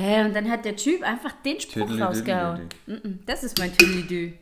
Hä, 0.00 0.24
und 0.24 0.34
dann 0.34 0.48
hat 0.48 0.64
der 0.64 0.76
Typ 0.76 1.02
einfach 1.02 1.32
den 1.44 1.60
Spruch 1.60 1.82
Tüdelidü, 1.82 2.02
rausgehauen. 2.02 2.68
Das 3.26 3.44
ist 3.44 3.58
mein 3.58 3.76
Tüdelidü. 3.76 4.32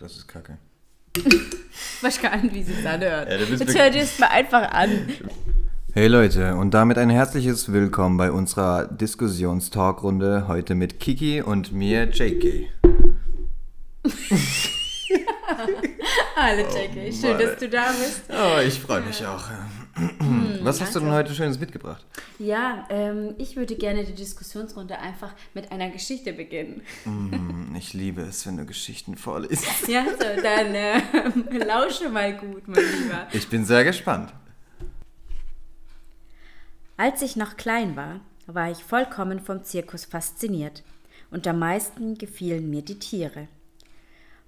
Das 0.00 0.16
ist 0.16 0.26
kacke. 0.26 0.58
Weiß 2.00 2.20
gar 2.20 2.36
nicht, 2.38 2.52
wie 2.52 2.64
sich 2.64 2.74
das 2.82 2.86
anhört. 2.86 3.30
Ja, 3.30 3.36
Jetzt 3.36 3.78
hört 3.78 3.94
ihr 3.94 4.02
es 4.02 4.18
mal 4.18 4.26
einfach 4.26 4.72
an. 4.72 5.08
Hey 5.92 6.08
Leute, 6.08 6.56
und 6.56 6.72
damit 6.74 6.98
ein 6.98 7.08
herzliches 7.08 7.72
Willkommen 7.72 8.16
bei 8.16 8.32
unserer 8.32 8.88
Diskussionstalkrunde 8.88 10.48
heute 10.48 10.74
mit 10.74 10.98
Kiki 10.98 11.40
und 11.42 11.72
mir, 11.72 12.10
JK. 12.10 12.68
Hallo 16.36 16.62
Jackie, 16.62 17.12
schön, 17.12 17.30
Mann. 17.30 17.42
dass 17.42 17.58
du 17.58 17.68
da 17.68 17.92
bist. 17.92 18.24
Oh, 18.28 18.58
ich 18.66 18.80
freue 18.80 19.02
mich 19.02 19.24
auch. 19.24 19.44
Was 20.62 20.80
hast 20.80 20.94
du 20.94 21.00
denn 21.00 21.10
heute 21.12 21.34
Schönes 21.34 21.58
mitgebracht? 21.58 22.04
Ja, 22.38 22.86
ähm, 22.90 23.34
ich 23.38 23.56
würde 23.56 23.76
gerne 23.76 24.04
die 24.04 24.14
Diskussionsrunde 24.14 24.98
einfach 24.98 25.32
mit 25.54 25.70
einer 25.72 25.90
Geschichte 25.90 26.32
beginnen. 26.32 26.82
Hm, 27.04 27.74
Ich 27.78 27.92
liebe 27.94 28.22
es, 28.22 28.46
wenn 28.46 28.56
du 28.56 28.64
Geschichten 28.66 29.16
vorliest. 29.16 29.64
Ja, 29.88 30.04
so, 30.04 30.42
dann 30.42 30.74
äh, 30.74 31.00
lausche 31.64 32.08
mal 32.08 32.36
gut, 32.36 32.66
mein 32.68 32.82
Lieber. 33.02 33.26
Ich 33.32 33.48
bin 33.48 33.64
sehr 33.64 33.84
gespannt. 33.84 34.32
Als 36.96 37.22
ich 37.22 37.36
noch 37.36 37.56
klein 37.56 37.96
war, 37.96 38.20
war 38.46 38.70
ich 38.70 38.84
vollkommen 38.84 39.40
vom 39.40 39.64
Zirkus 39.64 40.04
fasziniert 40.04 40.82
und 41.30 41.46
am 41.46 41.58
meisten 41.58 42.18
gefielen 42.18 42.68
mir 42.68 42.82
die 42.82 42.98
Tiere. 42.98 43.48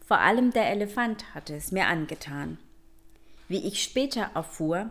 Vor 0.06 0.18
allem 0.18 0.50
der 0.52 0.70
Elefant 0.70 1.34
hatte 1.34 1.54
es 1.54 1.72
mir 1.72 1.86
angetan. 1.86 2.58
Wie 3.48 3.66
ich 3.66 3.82
später 3.82 4.30
erfuhr, 4.34 4.90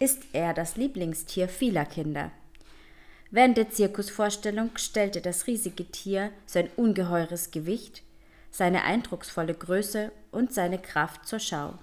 ist 0.00 0.24
er 0.32 0.54
das 0.54 0.76
Lieblingstier 0.76 1.46
vieler 1.48 1.84
Kinder. 1.84 2.32
Während 3.30 3.56
der 3.58 3.70
Zirkusvorstellung 3.70 4.70
stellte 4.76 5.20
das 5.20 5.46
riesige 5.46 5.84
Tier 5.84 6.32
sein 6.46 6.68
ungeheures 6.76 7.52
Gewicht, 7.52 8.02
seine 8.50 8.82
eindrucksvolle 8.82 9.54
Größe 9.54 10.10
und 10.32 10.52
seine 10.52 10.78
Kraft 10.78 11.28
zur 11.28 11.38
Schau. 11.38 11.74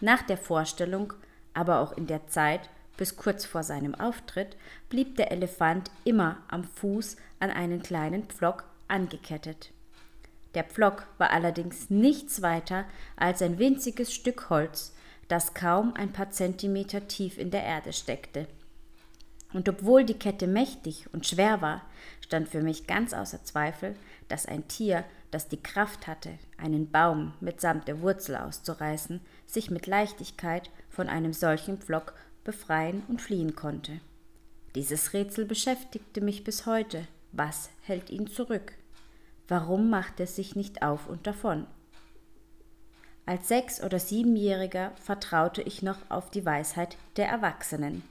Nach 0.00 0.22
der 0.22 0.38
Vorstellung, 0.38 1.12
aber 1.54 1.80
auch 1.80 1.92
in 1.92 2.06
der 2.06 2.26
Zeit 2.26 2.68
bis 2.96 3.16
kurz 3.16 3.44
vor 3.44 3.62
seinem 3.62 3.94
Auftritt, 3.94 4.56
blieb 4.88 5.16
der 5.16 5.30
Elefant 5.30 5.90
immer 6.04 6.38
am 6.48 6.64
Fuß 6.64 7.16
an 7.38 7.50
einen 7.50 7.82
kleinen 7.82 8.24
Pflock 8.24 8.64
angekettet. 8.88 9.70
Der 10.54 10.64
Pflock 10.64 11.06
war 11.18 11.30
allerdings 11.30 11.90
nichts 11.90 12.42
weiter 12.42 12.86
als 13.16 13.42
ein 13.42 13.58
winziges 13.58 14.12
Stück 14.12 14.50
Holz, 14.50 14.94
das 15.28 15.54
kaum 15.54 15.94
ein 15.94 16.12
paar 16.12 16.30
Zentimeter 16.30 17.06
tief 17.06 17.38
in 17.38 17.50
der 17.50 17.62
Erde 17.62 17.92
steckte. 17.92 18.46
Und 19.52 19.68
obwohl 19.68 20.04
die 20.04 20.18
Kette 20.18 20.46
mächtig 20.46 21.06
und 21.12 21.26
schwer 21.26 21.62
war, 21.62 21.82
stand 22.20 22.48
für 22.48 22.62
mich 22.62 22.86
ganz 22.86 23.14
außer 23.14 23.44
Zweifel, 23.44 23.96
dass 24.28 24.46
ein 24.46 24.68
Tier, 24.68 25.04
das 25.30 25.48
die 25.48 25.62
Kraft 25.62 26.06
hatte, 26.06 26.38
einen 26.58 26.90
Baum 26.90 27.32
mitsamt 27.40 27.88
der 27.88 28.02
Wurzel 28.02 28.36
auszureißen, 28.36 29.20
sich 29.46 29.70
mit 29.70 29.86
Leichtigkeit 29.86 30.70
von 30.90 31.08
einem 31.08 31.32
solchen 31.32 31.78
Pflock 31.78 32.14
befreien 32.44 33.02
und 33.08 33.22
fliehen 33.22 33.54
konnte. 33.56 34.00
Dieses 34.74 35.14
Rätsel 35.14 35.46
beschäftigte 35.46 36.20
mich 36.20 36.44
bis 36.44 36.66
heute. 36.66 37.06
Was 37.32 37.70
hält 37.82 38.10
ihn 38.10 38.26
zurück? 38.26 38.72
Warum 39.48 39.88
macht 39.88 40.20
er 40.20 40.26
sich 40.26 40.56
nicht 40.56 40.82
auf 40.82 41.08
und 41.08 41.26
davon? 41.26 41.66
Als 43.28 43.46
Sechs- 43.46 43.82
oder 43.82 43.98
Siebenjähriger 43.98 44.92
vertraute 45.02 45.60
ich 45.60 45.82
noch 45.82 45.98
auf 46.08 46.30
die 46.30 46.46
Weisheit 46.46 46.96
der 47.18 47.28
Erwachsenen. 47.28 48.02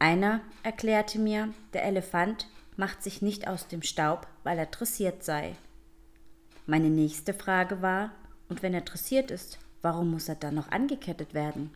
Einer 0.00 0.40
erklärte 0.64 1.20
mir, 1.20 1.54
der 1.72 1.84
Elefant 1.84 2.48
macht 2.76 3.04
sich 3.04 3.22
nicht 3.22 3.46
aus 3.46 3.68
dem 3.68 3.82
Staub, 3.82 4.26
weil 4.42 4.58
er 4.58 4.66
dressiert 4.66 5.22
sei. 5.22 5.54
Meine 6.66 6.90
nächste 6.90 7.32
Frage 7.32 7.80
war, 7.80 8.10
und 8.48 8.64
wenn 8.64 8.74
er 8.74 8.80
dressiert 8.80 9.30
ist, 9.30 9.60
warum 9.82 10.10
muss 10.10 10.28
er 10.28 10.34
dann 10.34 10.56
noch 10.56 10.72
angekettet 10.72 11.32
werden? 11.32 11.70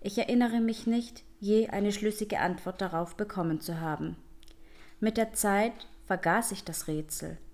Ich 0.00 0.16
erinnere 0.16 0.60
mich 0.60 0.86
nicht, 0.86 1.24
je 1.40 1.70
eine 1.70 1.90
schlüssige 1.90 2.38
Antwort 2.38 2.80
darauf 2.80 3.16
bekommen 3.16 3.60
zu 3.60 3.80
haben. 3.80 4.14
Mit 5.00 5.16
der 5.16 5.32
Zeit 5.32 5.88
vergaß 6.06 6.52
ich 6.52 6.62
das 6.62 6.86
Rätsel 6.86 7.36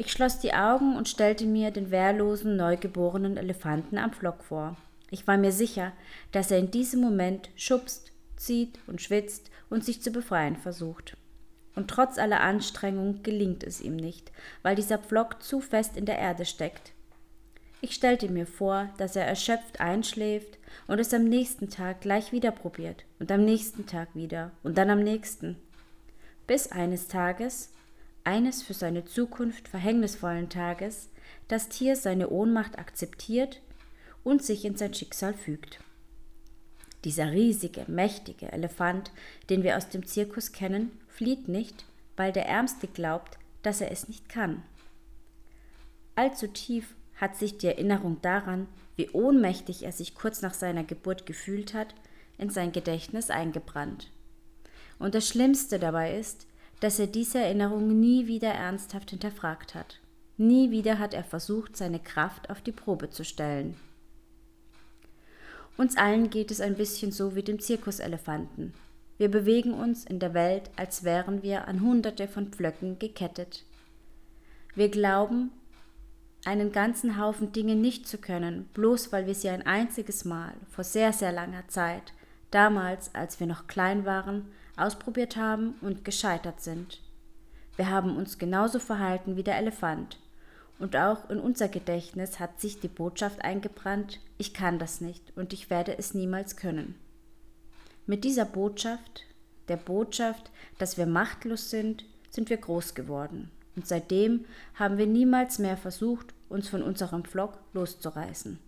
Ich 0.00 0.12
schloss 0.12 0.38
die 0.38 0.54
Augen 0.54 0.96
und 0.96 1.08
stellte 1.08 1.44
mir 1.44 1.72
den 1.72 1.90
wehrlosen, 1.90 2.54
neugeborenen 2.54 3.36
Elefanten 3.36 3.98
am 3.98 4.12
Pflock 4.12 4.44
vor. 4.44 4.76
Ich 5.10 5.26
war 5.26 5.36
mir 5.36 5.50
sicher, 5.50 5.90
dass 6.30 6.52
er 6.52 6.58
in 6.60 6.70
diesem 6.70 7.00
Moment 7.00 7.50
schubst, 7.56 8.12
zieht 8.36 8.78
und 8.86 9.02
schwitzt 9.02 9.50
und 9.68 9.84
sich 9.84 10.00
zu 10.00 10.12
befreien 10.12 10.54
versucht. 10.54 11.16
Und 11.74 11.90
trotz 11.90 12.16
aller 12.16 12.42
Anstrengung 12.42 13.24
gelingt 13.24 13.64
es 13.64 13.80
ihm 13.80 13.96
nicht, 13.96 14.30
weil 14.62 14.76
dieser 14.76 14.98
Pflock 14.98 15.42
zu 15.42 15.60
fest 15.60 15.96
in 15.96 16.06
der 16.06 16.18
Erde 16.18 16.44
steckt. 16.44 16.92
Ich 17.80 17.92
stellte 17.92 18.28
mir 18.28 18.46
vor, 18.46 18.90
dass 18.98 19.16
er 19.16 19.26
erschöpft 19.26 19.80
einschläft 19.80 20.58
und 20.86 21.00
es 21.00 21.12
am 21.12 21.24
nächsten 21.24 21.70
Tag 21.70 22.02
gleich 22.02 22.30
wieder 22.30 22.52
probiert 22.52 23.04
und 23.18 23.32
am 23.32 23.44
nächsten 23.44 23.86
Tag 23.86 24.14
wieder 24.14 24.52
und 24.62 24.78
dann 24.78 24.90
am 24.90 25.00
nächsten. 25.00 25.56
Bis 26.46 26.70
eines 26.70 27.08
Tages, 27.08 27.72
eines 28.28 28.62
für 28.62 28.74
seine 28.74 29.06
Zukunft 29.06 29.68
verhängnisvollen 29.68 30.50
Tages, 30.50 31.08
das 31.48 31.70
Tier 31.70 31.96
seine 31.96 32.28
Ohnmacht 32.28 32.78
akzeptiert 32.78 33.62
und 34.22 34.44
sich 34.44 34.66
in 34.66 34.76
sein 34.76 34.92
Schicksal 34.92 35.32
fügt. 35.32 35.80
Dieser 37.04 37.32
riesige, 37.32 37.86
mächtige 37.86 38.52
Elefant, 38.52 39.12
den 39.48 39.62
wir 39.62 39.78
aus 39.78 39.88
dem 39.88 40.04
Zirkus 40.04 40.52
kennen, 40.52 40.90
flieht 41.08 41.48
nicht, 41.48 41.86
weil 42.18 42.30
der 42.30 42.46
Ärmste 42.46 42.86
glaubt, 42.86 43.38
dass 43.62 43.80
er 43.80 43.90
es 43.90 44.08
nicht 44.08 44.28
kann. 44.28 44.62
Allzu 46.14 46.48
tief 46.48 46.94
hat 47.16 47.34
sich 47.34 47.56
die 47.56 47.68
Erinnerung 47.68 48.20
daran, 48.20 48.68
wie 48.96 49.08
ohnmächtig 49.08 49.84
er 49.84 49.92
sich 49.92 50.14
kurz 50.14 50.42
nach 50.42 50.52
seiner 50.52 50.84
Geburt 50.84 51.24
gefühlt 51.24 51.72
hat, 51.72 51.94
in 52.36 52.50
sein 52.50 52.72
Gedächtnis 52.72 53.30
eingebrannt. 53.30 54.10
Und 54.98 55.14
das 55.14 55.26
Schlimmste 55.26 55.78
dabei 55.78 56.18
ist, 56.18 56.46
dass 56.80 56.98
er 56.98 57.06
diese 57.06 57.38
Erinnerung 57.38 57.98
nie 58.00 58.26
wieder 58.26 58.50
ernsthaft 58.50 59.10
hinterfragt 59.10 59.74
hat. 59.74 60.00
Nie 60.36 60.70
wieder 60.70 60.98
hat 60.98 61.14
er 61.14 61.24
versucht, 61.24 61.76
seine 61.76 61.98
Kraft 61.98 62.50
auf 62.50 62.60
die 62.60 62.72
Probe 62.72 63.10
zu 63.10 63.24
stellen. 63.24 63.76
Uns 65.76 65.96
allen 65.96 66.30
geht 66.30 66.50
es 66.50 66.60
ein 66.60 66.76
bisschen 66.76 67.12
so 67.12 67.34
wie 67.34 67.42
dem 67.42 67.60
Zirkuselefanten. 67.60 68.74
Wir 69.16 69.30
bewegen 69.30 69.74
uns 69.74 70.04
in 70.04 70.20
der 70.20 70.34
Welt, 70.34 70.70
als 70.76 71.02
wären 71.02 71.42
wir 71.42 71.66
an 71.66 71.80
hunderte 71.80 72.28
von 72.28 72.48
Pflöcken 72.48 72.98
gekettet. 72.98 73.64
Wir 74.74 74.88
glauben, 74.88 75.50
einen 76.44 76.70
ganzen 76.70 77.18
Haufen 77.18 77.52
Dinge 77.52 77.74
nicht 77.74 78.06
zu 78.06 78.18
können, 78.18 78.68
bloß 78.74 79.12
weil 79.12 79.26
wir 79.26 79.34
sie 79.34 79.48
ein 79.48 79.66
einziges 79.66 80.24
Mal, 80.24 80.52
vor 80.70 80.84
sehr, 80.84 81.12
sehr 81.12 81.32
langer 81.32 81.66
Zeit, 81.66 82.12
damals, 82.52 83.14
als 83.14 83.40
wir 83.40 83.48
noch 83.48 83.66
klein 83.66 84.04
waren, 84.04 84.46
ausprobiert 84.80 85.36
haben 85.36 85.74
und 85.80 86.04
gescheitert 86.04 86.60
sind. 86.60 87.00
Wir 87.76 87.90
haben 87.90 88.16
uns 88.16 88.38
genauso 88.38 88.78
verhalten 88.78 89.36
wie 89.36 89.42
der 89.42 89.56
Elefant. 89.56 90.18
Und 90.78 90.96
auch 90.96 91.28
in 91.30 91.40
unser 91.40 91.68
Gedächtnis 91.68 92.38
hat 92.38 92.60
sich 92.60 92.80
die 92.80 92.88
Botschaft 92.88 93.42
eingebrannt, 93.42 94.20
ich 94.36 94.54
kann 94.54 94.78
das 94.78 95.00
nicht 95.00 95.36
und 95.36 95.52
ich 95.52 95.70
werde 95.70 95.98
es 95.98 96.14
niemals 96.14 96.56
können. 96.56 96.94
Mit 98.06 98.24
dieser 98.24 98.44
Botschaft, 98.44 99.26
der 99.68 99.76
Botschaft, 99.76 100.50
dass 100.78 100.96
wir 100.96 101.06
machtlos 101.06 101.70
sind, 101.70 102.04
sind 102.30 102.48
wir 102.50 102.56
groß 102.56 102.94
geworden. 102.94 103.50
Und 103.76 103.86
seitdem 103.86 104.44
haben 104.74 104.98
wir 104.98 105.06
niemals 105.06 105.58
mehr 105.58 105.76
versucht, 105.76 106.34
uns 106.48 106.68
von 106.68 106.82
unserem 106.82 107.24
Pflock 107.24 107.58
loszureißen. 107.74 108.58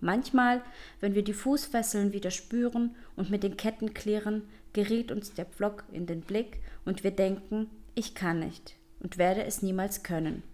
Manchmal, 0.00 0.62
wenn 1.00 1.14
wir 1.14 1.24
die 1.24 1.32
Fußfesseln 1.32 2.12
wieder 2.12 2.30
spüren 2.30 2.94
und 3.16 3.30
mit 3.30 3.42
den 3.42 3.56
Ketten 3.56 3.94
klirren, 3.94 4.42
gerät 4.78 5.10
uns 5.10 5.34
der 5.34 5.44
Pflock 5.44 5.82
in 5.90 6.06
den 6.06 6.20
Blick 6.20 6.60
und 6.84 7.02
wir 7.02 7.10
denken, 7.10 7.68
ich 7.96 8.14
kann 8.14 8.38
nicht 8.38 8.76
und 9.00 9.18
werde 9.18 9.42
es 9.42 9.60
niemals 9.60 10.04
können. 10.04 10.44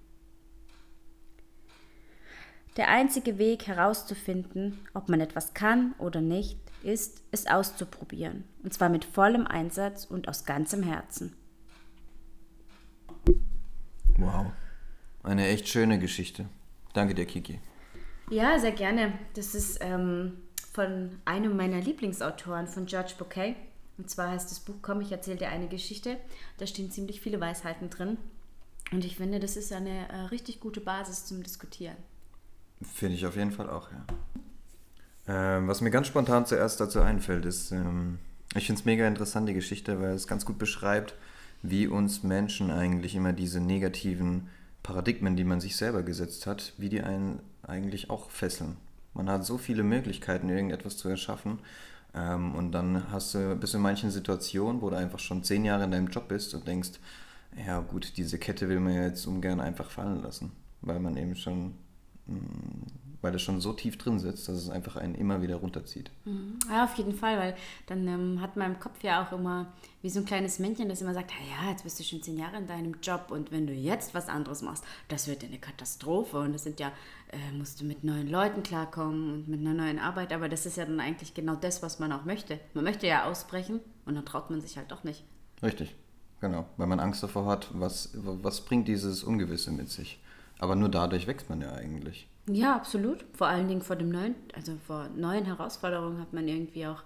Der 2.79 2.88
einzige 2.88 3.37
Weg 3.37 3.67
herauszufinden, 3.67 4.79
ob 4.94 5.11
man 5.11 5.21
etwas 5.21 5.53
kann 5.53 5.94
oder 5.99 6.23
nicht, 6.23 6.59
ist, 6.82 7.23
es 7.32 7.47
auszuprobieren, 7.47 8.44
und 8.62 8.73
zwar 8.73 8.88
mit 8.88 9.05
vollem 9.05 9.47
Einsatz 9.47 10.06
und 10.06 10.26
aus 10.26 10.47
ganzem 10.47 10.82
Herzen. 10.82 11.37
Wow. 14.17 14.47
Eine 15.23 15.49
echt 15.49 15.69
schöne 15.69 15.99
Geschichte. 15.99 16.47
Danke 16.94 17.15
dir, 17.15 17.26
Kiki. 17.26 17.61
Ja, 18.31 18.59
sehr 18.59 18.73
gerne. 18.73 19.12
Das 19.35 19.55
ist 19.55 19.81
ähm, 19.82 20.38
von 20.73 21.21
einem 21.26 21.59
meiner 21.59 21.82
Lieblingsautoren, 21.82 22.69
von 22.69 22.87
George 22.87 23.12
Bouquet. 23.19 23.56
Und 23.99 24.11
zwar 24.11 24.31
heißt 24.31 24.50
das 24.50 24.61
Buch 24.61 24.76
Komm, 24.82 25.00
ich 25.00 25.12
erzähle 25.12 25.38
dir 25.38 25.49
eine 25.49 25.69
Geschichte. 25.69 26.17
Da 26.58 26.67
stehen 26.67 26.91
ziemlich 26.91 27.20
viele 27.20 27.41
Weisheiten 27.41 27.91
drin. 27.91 28.19
Und 28.93 29.05
ich 29.05 29.17
finde, 29.17 29.41
das 29.41 29.56
ist 29.56 29.73
eine 29.73 30.08
äh, 30.08 30.17
richtig 30.26 30.61
gute 30.61 30.81
Basis 30.81 31.25
zum 31.26 31.43
Diskutieren. 31.43 31.96
Finde 32.82 33.17
ich 33.17 33.26
auf 33.26 33.37
jeden 33.37 33.52
Fall 33.52 33.70
auch, 33.70 33.91
ja. 33.91 34.05
Ähm, 35.26 35.69
was 35.69 35.81
mir 35.81 35.91
ganz 35.91 36.06
spontan 36.06 36.44
zuerst 36.44 36.81
dazu 36.81 37.00
einfällt, 37.00 37.46
ist, 37.46 37.73
ähm, 37.73 38.19
ich 38.55 38.67
finde 38.67 38.81
es 38.81 38.85
mega 38.85 39.06
interessant, 39.08 39.49
die 39.49 39.55
Geschichte, 39.55 40.00
weil 40.00 40.12
es 40.12 40.26
ganz 40.26 40.44
gut 40.44 40.58
beschreibt, 40.58 41.14
wie 41.62 41.87
uns 41.87 42.23
Menschen 42.23 42.70
eigentlich 42.70 43.14
immer 43.14 43.32
diese 43.32 43.58
negativen 43.58 44.49
Paradigmen, 44.82 45.35
die 45.35 45.44
man 45.44 45.61
sich 45.61 45.76
selber 45.76 46.02
gesetzt 46.02 46.47
hat, 46.47 46.75
wie 46.76 46.90
die 46.90 47.00
einen 47.00 47.40
eigentlich 47.62 48.11
auch 48.11 48.31
fesseln. 48.31 48.76
Man 49.14 49.31
hat 49.31 49.47
so 49.47 49.56
viele 49.56 49.82
Möglichkeiten, 49.82 50.50
irgendetwas 50.50 50.99
zu 50.99 51.08
erschaffen. 51.08 51.61
Ähm, 52.14 52.55
und 52.55 52.72
dann 52.72 53.11
hast 53.11 53.34
du, 53.34 53.56
bist 53.56 53.75
du 53.75 53.78
in 53.78 53.82
manchen 53.82 54.11
Situationen, 54.11 54.81
wo 54.81 54.90
du 54.90 54.96
einfach 54.96 55.19
schon 55.19 55.43
zehn 55.43 55.64
Jahre 55.64 55.84
in 55.84 55.90
deinem 55.90 56.08
Job 56.08 56.28
bist 56.28 56.55
und 56.55 56.66
denkst, 56.66 56.93
ja 57.66 57.81
gut, 57.81 58.16
diese 58.16 58.38
Kette 58.38 58.69
will 58.69 58.81
man 58.81 58.94
jetzt 58.94 59.26
ungern 59.26 59.61
einfach 59.61 59.90
fallen 59.90 60.22
lassen, 60.22 60.52
weil 60.81 61.00
man 61.00 61.16
eben 61.16 61.37
schon 61.37 61.75
weil 63.25 63.34
es 63.34 63.43
schon 63.43 63.61
so 63.61 63.72
tief 63.72 63.96
drin 63.96 64.19
sitzt, 64.19 64.49
dass 64.49 64.56
es 64.56 64.69
einfach 64.69 64.96
einen 64.96 65.14
immer 65.14 65.40
wieder 65.40 65.56
runterzieht. 65.56 66.11
Mhm. 66.26 66.58
Ja, 66.70 66.84
auf 66.84 66.94
jeden 66.96 67.14
Fall, 67.14 67.38
weil 67.38 67.56
dann 67.87 68.06
ähm, 68.06 68.40
hat 68.40 68.56
man 68.56 68.75
im 68.75 68.81
Kopf 68.81 69.02
ja 69.02 69.25
auch 69.25 69.32
immer 69.32 69.72
wie 70.02 70.11
so 70.11 70.20
ein 70.20 70.26
kleines 70.26 70.58
Männchen, 70.58 70.90
das 70.90 71.00
immer 71.00 71.14
sagt, 71.14 71.31
ja, 71.31 71.70
jetzt 71.70 71.84
bist 71.84 71.99
du 71.99 72.05
schon 72.05 72.22
zehn 72.22 72.38
Jahre 72.38 72.58
in 72.58 72.66
deinem 72.66 72.96
Job 73.02 73.31
und 73.31 73.50
wenn 73.50 73.66
du 73.66 73.72
jetzt 73.72 74.14
was 74.14 74.28
anderes 74.28 74.61
machst, 74.61 74.84
das 75.08 75.26
wird 75.26 75.43
ja 75.43 75.49
eine 75.49 75.58
Katastrophe 75.58 76.38
und 76.38 76.52
das 76.52 76.64
sind 76.64 76.78
ja, 76.81 76.93
äh, 77.34 77.52
musst 77.56 77.81
du 77.81 77.84
mit 77.84 78.04
neuen 78.04 78.28
Leuten 78.28 78.62
klarkommen 78.62 79.32
und 79.32 79.48
mit 79.48 79.60
einer 79.60 79.75
neuen 79.75 79.98
Arbeit, 79.98 80.32
aber 80.32 80.48
das 80.48 80.66
ist 80.66 80.76
ja 80.76 80.84
dann 80.84 81.00
eigentlich 81.00 81.34
genau 81.34 81.54
das, 81.56 81.82
was 81.82 81.98
man 81.98 82.12
auch 82.12 82.25
möchte. 82.25 82.60
Man 82.72 82.84
möchte 82.84 83.06
ja 83.06 83.25
ausbrechen 83.25 83.81
und 84.06 84.14
dann 84.14 84.25
traut 84.25 84.50
man 84.50 84.60
sich 84.60 84.76
halt 84.76 84.90
doch 84.90 85.04
nicht. 85.04 85.25
Richtig, 85.62 85.94
genau, 86.40 86.66
weil 86.76 86.86
man 86.86 87.00
Angst 87.00 87.22
davor 87.22 87.46
hat, 87.46 87.69
was, 87.72 88.10
was 88.14 88.62
bringt 88.62 88.88
dieses 88.88 89.25
Ungewisse 89.25 89.72
mit 89.72 89.90
sich. 89.90 90.20
Aber 90.58 90.76
nur 90.76 90.88
dadurch 90.88 91.26
wächst 91.26 91.50
man 91.50 91.60
ja 91.60 91.72
eigentlich. 91.72 92.28
Ja, 92.48 92.76
absolut. 92.76 93.25
Vor 93.32 93.48
allen 93.48 93.69
Dingen 93.69 93.82
vor 93.82 93.96
dem 93.96 94.10
neuen, 94.10 94.34
also 94.54 94.76
vor 94.87 95.08
neuen 95.16 95.44
Herausforderungen 95.46 96.20
hat 96.20 96.32
man 96.32 96.46
irgendwie 96.46 96.87
auch 96.87 97.02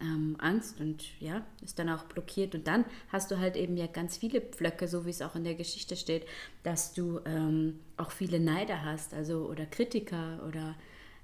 ähm, 0.00 0.36
Angst 0.38 0.80
und 0.80 1.04
ja, 1.20 1.44
ist 1.62 1.78
dann 1.78 1.88
auch 1.88 2.04
blockiert. 2.04 2.54
Und 2.54 2.66
dann 2.66 2.84
hast 3.08 3.30
du 3.30 3.38
halt 3.38 3.56
eben 3.56 3.76
ja 3.76 3.86
ganz 3.86 4.16
viele 4.16 4.40
Pflöcke, 4.40 4.88
so 4.88 5.06
wie 5.06 5.10
es 5.10 5.22
auch 5.22 5.34
in 5.34 5.44
der 5.44 5.54
Geschichte 5.54 5.96
steht, 5.96 6.26
dass 6.62 6.92
du 6.92 7.20
ähm, 7.24 7.80
auch 7.96 8.10
viele 8.10 8.40
Neider 8.40 8.84
hast, 8.84 9.14
also 9.14 9.46
oder 9.46 9.66
Kritiker 9.66 10.44
oder 10.46 10.74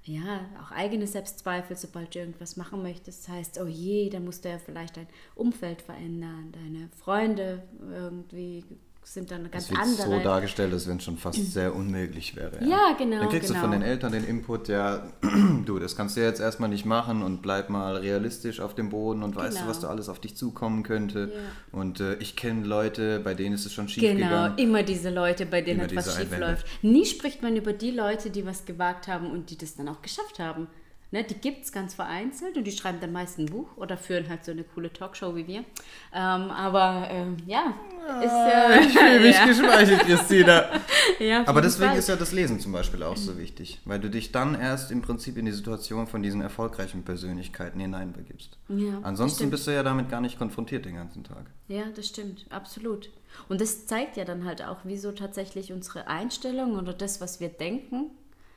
ja, 0.05 0.45
auch 0.61 0.71
eigene 0.71 1.07
Selbstzweifel, 1.07 1.77
sobald 1.77 2.13
du 2.13 2.19
irgendwas 2.19 2.57
machen 2.57 2.81
möchtest. 2.81 3.23
Das 3.23 3.29
heißt, 3.29 3.61
oh 3.61 3.67
je, 3.67 4.09
dann 4.09 4.25
musst 4.25 4.43
du 4.43 4.49
ja 4.49 4.59
vielleicht 4.59 4.97
dein 4.97 5.07
Umfeld 5.33 5.81
verändern, 5.81 6.51
deine 6.51 6.89
Freunde 6.97 7.63
irgendwie 7.79 8.65
sind 9.05 9.31
dann 9.31 9.49
ganz 9.51 9.67
das 9.67 9.77
andere. 9.77 10.19
so 10.19 10.23
dargestellt, 10.23 10.73
als 10.73 10.87
wenn 10.87 10.97
es 10.97 11.03
schon 11.03 11.17
fast 11.17 11.53
sehr 11.53 11.75
unmöglich 11.75 12.35
wäre. 12.35 12.59
Ja, 12.61 12.69
ja 12.69 12.95
genau. 12.97 13.19
Dann 13.19 13.29
kriegst 13.29 13.47
genau. 13.47 13.59
du 13.59 13.67
von 13.67 13.71
den 13.71 13.81
Eltern 13.81 14.11
den 14.11 14.23
Input, 14.23 14.67
ja, 14.67 15.07
du, 15.65 15.79
das 15.79 15.95
kannst 15.95 16.17
du 16.17 16.21
jetzt 16.21 16.39
erstmal 16.39 16.69
nicht 16.69 16.85
machen 16.85 17.21
und 17.21 17.41
bleib 17.41 17.69
mal 17.69 17.97
realistisch 17.97 18.59
auf 18.59 18.75
dem 18.75 18.89
Boden 18.89 19.23
und 19.23 19.31
genau. 19.31 19.45
weißt 19.45 19.61
du, 19.61 19.67
was 19.67 19.79
da 19.79 19.89
alles 19.89 20.09
auf 20.09 20.19
dich 20.19 20.35
zukommen 20.35 20.83
könnte. 20.83 21.31
Ja. 21.33 21.79
Und 21.79 21.99
äh, 21.99 22.15
ich 22.15 22.35
kenne 22.35 22.65
Leute, 22.65 23.19
bei 23.19 23.33
denen 23.33 23.55
ist 23.55 23.65
es 23.65 23.73
schon 23.73 23.89
schief 23.89 24.03
genau, 24.03 24.15
gegangen. 24.15 24.55
Genau, 24.55 24.69
immer 24.69 24.83
diese 24.83 25.09
Leute, 25.09 25.45
bei 25.45 25.61
denen 25.61 25.81
etwas 25.81 26.15
schief 26.15 26.37
läuft. 26.37 26.65
Nie 26.81 27.05
spricht 27.05 27.41
man 27.41 27.55
über 27.55 27.73
die 27.73 27.91
Leute, 27.91 28.29
die 28.29 28.45
was 28.45 28.65
gewagt 28.65 29.07
haben 29.07 29.31
und 29.31 29.49
die 29.49 29.57
das 29.57 29.75
dann 29.75 29.87
auch 29.89 30.01
geschafft 30.01 30.39
haben. 30.39 30.67
Ne, 31.13 31.23
die 31.23 31.35
gibt 31.35 31.63
es 31.63 31.71
ganz 31.71 31.93
vereinzelt 31.93 32.57
und 32.57 32.63
die 32.63 32.71
schreiben 32.71 32.97
dann 32.99 33.11
meist 33.11 33.37
ein 33.37 33.45
Buch 33.45 33.67
oder 33.77 33.97
führen 33.97 34.27
halt 34.29 34.43
so 34.43 34.51
eine 34.51 34.63
coole 34.63 34.91
Talkshow 34.91 35.35
wie 35.35 35.45
wir. 35.45 35.59
Ähm, 35.59 36.49
aber 36.49 37.07
ähm, 37.11 37.37
ja, 37.45 37.75
ist 38.21 38.31
ja. 38.31 38.79
ich 38.81 38.97
fühle 38.97 39.19
mich 39.19 39.35
ja. 39.37 39.45
geschmeichelt, 39.45 39.99
Christina. 40.01 40.65
ja, 41.19 41.47
aber 41.47 41.61
deswegen 41.61 41.91
Fall. 41.91 41.99
ist 41.99 42.09
ja 42.09 42.15
das 42.15 42.31
Lesen 42.31 42.59
zum 42.59 42.71
Beispiel 42.71 43.03
auch 43.03 43.17
so 43.17 43.37
wichtig, 43.37 43.79
weil 43.85 43.99
du 43.99 44.09
dich 44.09 44.31
dann 44.31 44.55
erst 44.59 44.91
im 44.91 45.01
Prinzip 45.01 45.37
in 45.37 45.45
die 45.45 45.51
Situation 45.51 46.07
von 46.07 46.23
diesen 46.23 46.41
erfolgreichen 46.41 47.03
Persönlichkeiten 47.03 47.79
hineinbegibst. 47.79 48.57
Ja, 48.69 48.99
Ansonsten 49.03 49.49
bist 49.49 49.67
du 49.67 49.71
ja 49.71 49.83
damit 49.83 50.09
gar 50.09 50.21
nicht 50.21 50.37
konfrontiert 50.37 50.85
den 50.85 50.95
ganzen 50.95 51.23
Tag. 51.23 51.45
Ja, 51.67 51.83
das 51.95 52.07
stimmt, 52.07 52.45
absolut. 52.49 53.09
Und 53.49 53.61
das 53.61 53.87
zeigt 53.87 54.17
ja 54.17 54.25
dann 54.25 54.45
halt 54.45 54.63
auch, 54.63 54.79
wieso 54.83 55.11
tatsächlich 55.11 55.71
unsere 55.73 56.07
Einstellung 56.07 56.77
oder 56.77 56.93
das, 56.93 57.21
was 57.21 57.39
wir 57.39 57.49
denken, 57.49 58.11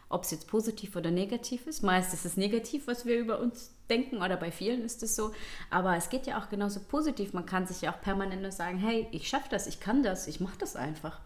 ob 0.09 0.25
es 0.25 0.31
jetzt 0.31 0.49
positiv 0.49 0.97
oder 0.97 1.11
negativ 1.11 1.67
ist. 1.67 1.83
Meist 1.83 2.15
ist 2.15 2.25
es 2.25 2.37
negativ, 2.37 2.87
was 2.87 3.07
wir 3.07 3.19
über 3.19 3.41
uns 3.41 3.76
denken 3.89 4.19
oder 4.19 4.37
bei 4.37 4.51
vielen 4.51 4.83
ist 4.83 5.03
es 5.03 5.17
so. 5.17 5.33
Aber 5.71 5.97
es 5.97 6.09
geht 6.11 6.27
ja 6.27 6.39
auch 6.39 6.49
genauso 6.49 6.81
positiv. 6.81 7.33
Man 7.33 7.47
kann 7.47 7.67
sich 7.67 7.81
ja 7.81 7.93
auch 7.93 8.01
permanent 8.01 8.43
nur 8.43 8.53
sagen, 8.53 8.79
hey, 8.79 9.07
ich 9.13 9.29
schaffe 9.29 9.49
das, 9.51 9.67
ich 9.67 9.81
kann 9.81 10.03
das, 10.03 10.27
ich 10.29 10.41
mache 10.41 10.59
das 10.59 10.77
einfach. 10.77 11.21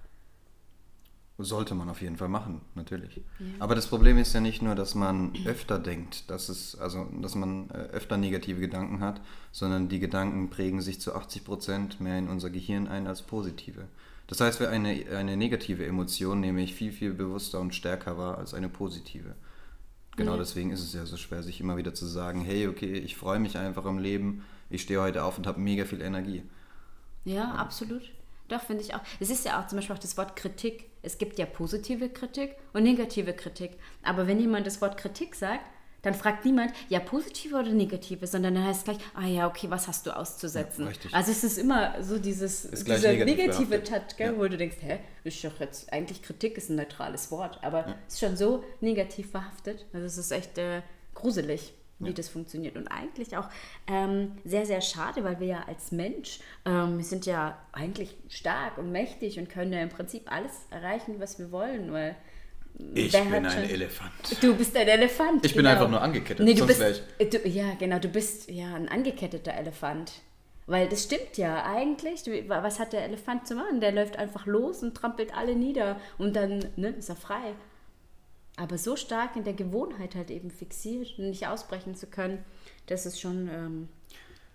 Sollte 1.42 1.74
man 1.74 1.88
auf 1.88 2.02
jeden 2.02 2.18
Fall 2.18 2.28
machen, 2.28 2.60
natürlich. 2.74 3.16
Ja. 3.16 3.22
Aber 3.60 3.74
das 3.74 3.86
Problem 3.86 4.18
ist 4.18 4.34
ja 4.34 4.40
nicht 4.40 4.60
nur, 4.60 4.74
dass 4.74 4.94
man 4.94 5.32
öfter 5.46 5.78
denkt, 5.78 6.28
dass 6.28 6.50
es, 6.50 6.78
also 6.78 7.06
dass 7.20 7.34
man 7.34 7.70
äh, 7.70 7.78
öfter 7.92 8.18
negative 8.18 8.60
Gedanken 8.60 9.00
hat, 9.00 9.22
sondern 9.50 9.88
die 9.88 10.00
Gedanken 10.00 10.50
prägen 10.50 10.82
sich 10.82 11.00
zu 11.00 11.14
80 11.14 11.44
Prozent 11.44 12.00
mehr 12.00 12.18
in 12.18 12.28
unser 12.28 12.50
Gehirn 12.50 12.88
ein 12.88 13.06
als 13.06 13.22
positive. 13.22 13.86
Das 14.26 14.40
heißt, 14.40 14.60
wer 14.60 14.70
eine, 14.70 15.06
eine 15.16 15.36
negative 15.36 15.86
Emotion 15.86 16.40
nämlich 16.40 16.74
viel, 16.74 16.92
viel 16.92 17.14
bewusster 17.14 17.58
und 17.58 17.74
stärker 17.74 18.18
war 18.18 18.38
als 18.38 18.54
eine 18.54 18.68
positive. 18.68 19.34
Genau 20.20 20.32
ja. 20.32 20.38
deswegen 20.38 20.70
ist 20.70 20.82
es 20.82 20.92
ja 20.92 21.06
so 21.06 21.16
schwer, 21.16 21.42
sich 21.42 21.60
immer 21.60 21.78
wieder 21.78 21.94
zu 21.94 22.04
sagen, 22.04 22.42
hey, 22.42 22.68
okay, 22.68 22.92
ich 22.92 23.16
freue 23.16 23.38
mich 23.38 23.56
einfach 23.56 23.86
am 23.86 23.98
Leben, 23.98 24.44
ich 24.68 24.82
stehe 24.82 25.00
heute 25.00 25.24
auf 25.24 25.38
und 25.38 25.46
habe 25.46 25.58
mega 25.58 25.86
viel 25.86 26.02
Energie. 26.02 26.42
Ja, 27.24 27.34
ja. 27.34 27.54
absolut. 27.54 28.02
Doch, 28.48 28.60
finde 28.60 28.82
ich 28.82 28.94
auch. 28.94 29.00
Es 29.18 29.30
ist 29.30 29.46
ja 29.46 29.58
auch 29.58 29.66
zum 29.66 29.76
Beispiel 29.76 29.96
auch 29.96 30.00
das 30.00 30.18
Wort 30.18 30.36
Kritik. 30.36 30.90
Es 31.02 31.16
gibt 31.16 31.38
ja 31.38 31.46
positive 31.46 32.10
Kritik 32.10 32.56
und 32.74 32.82
negative 32.82 33.32
Kritik. 33.32 33.78
Aber 34.02 34.26
wenn 34.26 34.40
jemand 34.40 34.66
das 34.66 34.82
Wort 34.82 34.98
Kritik 34.98 35.34
sagt, 35.36 35.64
dann 36.02 36.14
fragt 36.14 36.44
niemand, 36.44 36.72
ja, 36.88 37.00
positive 37.00 37.56
oder 37.56 37.70
negative, 37.70 38.26
sondern 38.26 38.54
dann 38.54 38.64
heißt 38.64 38.80
es 38.80 38.84
gleich, 38.84 38.98
ah 39.14 39.26
ja, 39.26 39.46
okay, 39.46 39.70
was 39.70 39.88
hast 39.88 40.06
du 40.06 40.16
auszusetzen? 40.16 40.86
Ja, 40.86 41.10
also 41.12 41.30
es 41.30 41.44
ist 41.44 41.58
immer 41.58 42.02
so 42.02 42.18
dieses 42.18 42.70
dieser 42.70 43.12
negative 43.12 43.82
Touch, 43.82 44.16
gell, 44.16 44.32
ja. 44.32 44.38
wo 44.38 44.48
du 44.48 44.56
denkst, 44.56 44.78
hä, 44.80 44.98
ist 45.24 45.44
doch 45.44 45.60
jetzt, 45.60 45.92
eigentlich 45.92 46.22
Kritik 46.22 46.56
ist 46.56 46.70
ein 46.70 46.76
neutrales 46.76 47.30
Wort, 47.30 47.58
aber 47.62 47.86
ja. 47.86 47.94
ist 48.06 48.20
schon 48.20 48.36
so 48.36 48.64
negativ 48.80 49.30
verhaftet. 49.30 49.86
Also 49.92 50.06
es 50.06 50.18
ist 50.18 50.30
echt 50.30 50.58
äh, 50.58 50.82
gruselig, 51.14 51.74
wie 51.98 52.08
ja. 52.08 52.14
das 52.14 52.28
funktioniert. 52.28 52.76
Und 52.76 52.88
eigentlich 52.88 53.36
auch 53.36 53.48
ähm, 53.86 54.32
sehr, 54.44 54.66
sehr 54.66 54.80
schade, 54.80 55.22
weil 55.24 55.38
wir 55.40 55.46
ja 55.46 55.64
als 55.66 55.92
Mensch, 55.92 56.40
ähm, 56.64 56.96
wir 56.96 57.04
sind 57.04 57.26
ja 57.26 57.58
eigentlich 57.72 58.16
stark 58.28 58.78
und 58.78 58.90
mächtig 58.90 59.38
und 59.38 59.48
können 59.48 59.72
ja 59.72 59.80
im 59.80 59.90
Prinzip 59.90 60.32
alles 60.32 60.52
erreichen, 60.70 61.16
was 61.18 61.38
wir 61.38 61.52
wollen, 61.52 61.92
weil 61.92 62.16
ich 62.94 63.12
Wer 63.12 63.24
bin 63.24 63.46
ein 63.46 63.50
schon... 63.50 63.62
Elefant. 63.62 64.12
Du 64.40 64.54
bist 64.54 64.76
ein 64.76 64.88
Elefant. 64.88 65.44
Ich 65.44 65.52
genau. 65.52 65.62
bin 65.62 65.72
einfach 65.72 65.88
nur 65.88 66.00
angekettet. 66.00 66.44
Nee, 66.44 66.54
du 66.54 66.66
bist, 66.66 66.80
du, 66.80 67.48
ja, 67.48 67.74
genau, 67.78 67.98
du 67.98 68.08
bist 68.08 68.50
ja 68.50 68.74
ein 68.74 68.88
angeketteter 68.88 69.52
Elefant. 69.54 70.12
Weil 70.66 70.88
das 70.88 71.04
stimmt 71.04 71.36
ja 71.36 71.64
eigentlich. 71.64 72.22
Was 72.46 72.78
hat 72.78 72.92
der 72.92 73.04
Elefant 73.04 73.46
zu 73.46 73.56
machen? 73.56 73.80
Der 73.80 73.92
läuft 73.92 74.16
einfach 74.16 74.46
los 74.46 74.82
und 74.82 74.96
trampelt 74.96 75.36
alle 75.36 75.56
nieder 75.56 76.00
und 76.16 76.36
dann 76.36 76.64
ne, 76.76 76.90
ist 76.90 77.08
er 77.08 77.16
frei. 77.16 77.54
Aber 78.56 78.78
so 78.78 78.94
stark 78.94 79.36
in 79.36 79.44
der 79.44 79.54
Gewohnheit 79.54 80.14
halt 80.14 80.30
eben 80.30 80.50
fixiert 80.50 81.18
und 81.18 81.30
nicht 81.30 81.46
ausbrechen 81.46 81.94
zu 81.94 82.06
können, 82.06 82.44
das 82.86 83.06
ist 83.06 83.20
schon. 83.20 83.48
Ähm, 83.48 83.88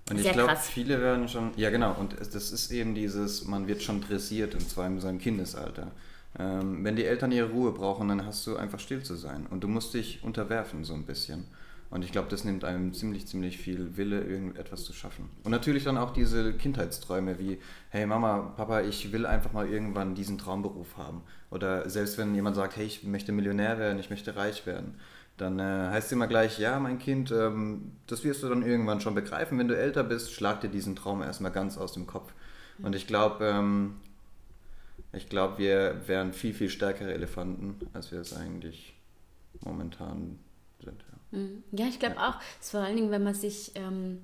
und 0.09 0.19
ich 0.19 0.31
glaube, 0.31 0.55
viele 0.55 1.01
werden 1.01 1.27
schon, 1.27 1.51
ja 1.57 1.71
genau, 1.71 1.95
und 1.95 2.13
das 2.19 2.51
ist 2.51 2.71
eben 2.71 2.93
dieses, 2.93 3.45
man 3.45 3.67
wird 3.67 3.81
schon 3.81 4.01
dressiert, 4.01 4.53
und 4.53 4.69
zwar 4.69 4.85
in 4.85 4.99
seinem 4.99 5.17
Kindesalter. 5.17 5.91
Ähm, 6.37 6.83
wenn 6.83 6.95
die 6.95 7.05
Eltern 7.05 7.31
ihre 7.31 7.49
Ruhe 7.49 7.71
brauchen, 7.71 8.07
dann 8.07 8.25
hast 8.25 8.45
du 8.47 8.57
einfach 8.57 8.79
still 8.79 9.03
zu 9.03 9.15
sein. 9.15 9.47
Und 9.49 9.63
du 9.63 9.67
musst 9.67 9.93
dich 9.93 10.23
unterwerfen 10.23 10.83
so 10.83 10.93
ein 10.93 11.05
bisschen. 11.05 11.45
Und 11.91 12.03
ich 12.03 12.11
glaube, 12.11 12.27
das 12.29 12.43
nimmt 12.43 12.65
einem 12.65 12.93
ziemlich, 12.93 13.27
ziemlich 13.27 13.57
viel 13.57 13.95
Wille, 13.95 14.21
irgendetwas 14.21 14.83
zu 14.83 14.91
schaffen. 14.91 15.29
Und 15.43 15.51
natürlich 15.51 15.83
dann 15.83 15.97
auch 15.97 16.11
diese 16.11 16.53
Kindheitsträume 16.53 17.39
wie, 17.39 17.59
hey 17.89 18.05
Mama, 18.05 18.53
Papa, 18.57 18.81
ich 18.81 19.11
will 19.11 19.25
einfach 19.25 19.53
mal 19.53 19.69
irgendwann 19.69 20.15
diesen 20.15 20.37
Traumberuf 20.37 20.97
haben. 20.97 21.21
Oder 21.51 21.89
selbst 21.89 22.17
wenn 22.17 22.35
jemand 22.35 22.55
sagt, 22.55 22.75
hey, 22.75 22.85
ich 22.85 23.03
möchte 23.03 23.31
Millionär 23.31 23.77
werden, 23.77 23.99
ich 23.99 24.09
möchte 24.09 24.35
reich 24.35 24.65
werden, 24.65 24.95
dann 25.37 25.59
äh, 25.59 25.89
heißt 25.91 26.07
es 26.07 26.11
immer 26.11 26.27
gleich, 26.27 26.59
ja, 26.59 26.79
mein 26.79 26.97
Kind, 26.97 27.31
ähm, 27.31 27.91
das 28.07 28.23
wirst 28.23 28.41
du 28.41 28.49
dann 28.49 28.63
irgendwann 28.63 28.99
schon 28.99 29.15
begreifen. 29.15 29.59
Wenn 29.59 29.67
du 29.67 29.77
älter 29.77 30.03
bist, 30.03 30.33
schlag 30.33 30.61
dir 30.61 30.69
diesen 30.69 30.95
Traum 30.95 31.21
erstmal 31.21 31.51
ganz 31.51 31.77
aus 31.77 31.93
dem 31.93 32.07
Kopf. 32.07 32.33
Und 32.81 32.95
ich 32.95 33.07
glaube, 33.07 33.45
ähm, 33.45 33.95
ich 35.15 35.29
glaube, 35.29 35.57
wir 35.57 36.01
wären 36.07 36.33
viel, 36.33 36.53
viel 36.53 36.69
stärkere 36.69 37.13
Elefanten, 37.13 37.79
als 37.93 38.11
wir 38.11 38.19
es 38.19 38.35
eigentlich 38.35 38.93
momentan 39.61 40.39
sind. 40.83 41.03
Ja, 41.31 41.39
mhm. 41.39 41.63
ja 41.71 41.85
ich 41.87 41.99
glaube 41.99 42.19
auch. 42.19 42.35
Es 42.61 42.71
vor 42.71 42.81
allen 42.81 42.95
Dingen, 42.95 43.11
wenn 43.11 43.23
man 43.23 43.33
sich, 43.33 43.71
ähm, 43.75 44.21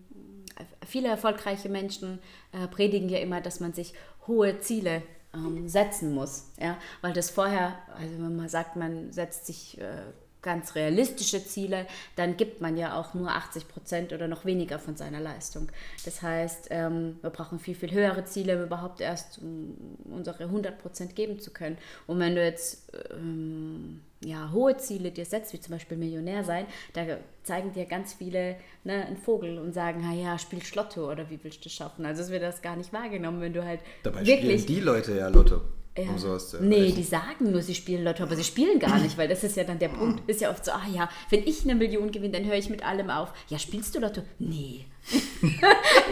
viele 0.86 1.08
erfolgreiche 1.08 1.70
Menschen 1.70 2.20
äh, 2.52 2.68
predigen 2.68 3.10
ja 3.10 3.20
immer, 3.20 3.42
dass 3.42 3.60
man 3.60 3.74
sich 3.74 3.94
hohe 4.28 4.60
Ziele 4.60 5.02
ähm, 5.34 5.68
setzen 5.68 6.14
muss. 6.14 6.52
Ja? 6.60 6.78
Weil 7.02 7.14
das 7.14 7.30
vorher, 7.30 7.78
also 7.96 8.14
wenn 8.16 8.36
man 8.36 8.50
sagt, 8.50 8.76
man 8.76 9.12
setzt 9.12 9.46
sich 9.46 9.80
äh, 9.80 10.04
ganz 10.42 10.76
realistische 10.76 11.46
Ziele, 11.46 11.86
dann 12.16 12.38
gibt 12.38 12.62
man 12.62 12.78
ja 12.78 13.00
auch 13.00 13.14
nur 13.14 13.30
80 13.30 13.68
Prozent 13.68 14.14
oder 14.14 14.28
noch 14.28 14.46
weniger 14.46 14.80
von 14.80 14.96
seiner 14.96 15.20
Leistung. 15.20 15.72
Das 16.06 16.22
heißt, 16.22 16.68
ähm, 16.72 17.18
wir 17.22 17.30
brauchen 17.30 17.60
viel, 17.60 17.76
viel 17.76 17.92
höhere 17.92 18.26
Ziele, 18.26 18.58
um 18.58 18.64
überhaupt 18.64 19.02
erst 19.02 19.40
um 19.40 19.76
unsere 20.06 20.46
100 20.46 20.80
Prozent 20.80 21.16
geben 21.16 21.40
zu 21.40 21.52
können. 21.52 21.78
Und 22.08 22.20
wenn 22.20 22.36
du 22.36 22.44
jetzt 22.44 22.92
ähm, 23.12 24.02
ja, 24.24 24.52
hohe 24.52 24.78
Ziele 24.78 25.12
dir 25.12 25.26
setzt, 25.26 25.54
wie 25.54 25.60
zum 25.60 25.74
Beispiel 25.74 25.98
Millionär 25.98 26.44
sein, 26.44 26.66
da 26.94 27.02
zeigen 27.44 27.74
dir 27.74 27.86
ganz 27.86 28.14
viele 28.14 28.56
ne, 28.84 29.06
einen 29.06 29.18
Vogel 29.18 29.58
und 29.58 29.74
sagen, 29.74 30.04
ja, 30.14 30.38
spiel 30.38 30.64
Schlotto 30.64 31.12
oder 31.12 31.30
wie 31.30 31.40
willst 31.44 31.60
du 31.60 31.64
das 31.66 31.74
schaffen? 31.74 32.06
Also 32.06 32.22
es 32.22 32.30
wird 32.30 32.44
das 32.44 32.62
gar 32.62 32.76
nicht 32.76 32.94
wahrgenommen, 32.94 33.42
wenn 33.42 33.54
du 33.54 33.64
halt 33.64 33.80
Dabei 34.04 34.26
wirklich... 34.26 34.66
die 34.66 34.80
Leute 34.80 35.18
ja 35.18 35.28
Lotto. 35.28 35.62
Ja. 35.98 36.10
Um 36.10 36.18
sowas 36.18 36.50
zu 36.50 36.64
nee, 36.64 36.94
die 36.94 37.04
sagen 37.04 37.52
nur, 37.52 37.62
sie 37.62 37.76
spielen 37.76 38.06
Lotto, 38.06 38.24
aber 38.24 38.38
sie 38.38 38.46
spielen 38.46 38.80
gar 38.80 38.98
nicht, 39.00 39.18
weil 39.18 39.28
das 39.28 39.44
ist 39.44 39.58
ja 39.58 39.66
dann 39.66 39.78
der 39.78 39.90
Punkt. 39.90 40.28
Ist 40.30 40.40
ja 40.40 40.50
oft 40.50 40.64
so, 40.64 40.72
ah 40.72 40.88
ja, 40.92 41.10
wenn 41.30 41.46
ich 41.46 41.64
eine 41.64 41.76
Million 41.76 42.12
gewinne, 42.12 42.40
dann 42.40 42.46
höre 42.46 42.56
ich 42.56 42.70
mit 42.70 42.86
allem 42.86 43.10
auf. 43.10 43.34
Ja, 43.50 43.60
spielst 43.60 43.94
du 43.94 44.00
Lotto? 44.00 44.22
Nee. 44.40 44.86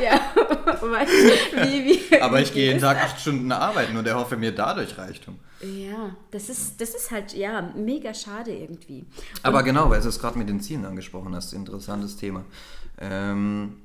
ja, 0.03 0.19
wie, 1.63 1.85
wie, 1.85 2.21
aber 2.21 2.41
ich 2.41 2.51
gehe 2.51 2.67
jeden 2.67 2.81
Tag 2.81 2.97
acht 2.97 3.19
Stunden 3.21 3.51
arbeiten 3.51 3.95
und 3.95 4.07
erhoffe 4.07 4.35
mir 4.35 4.51
dadurch 4.51 4.97
Reichtum. 4.97 5.37
Ja, 5.61 6.15
das 6.31 6.49
ist, 6.49 6.81
das 6.81 6.95
ist 6.95 7.11
halt, 7.11 7.33
ja, 7.33 7.61
mega 7.75 8.13
schade 8.13 8.51
irgendwie. 8.51 8.99
Und 8.99 9.43
aber 9.43 9.61
genau, 9.63 9.89
weil 9.89 10.01
du 10.01 10.09
es 10.09 10.19
gerade 10.19 10.37
mit 10.37 10.49
den 10.49 10.59
Zielen 10.59 10.85
angesprochen 10.85 11.35
hast, 11.35 11.53
interessantes 11.53 12.17
Thema. 12.17 12.45
Ähm, 12.99 13.77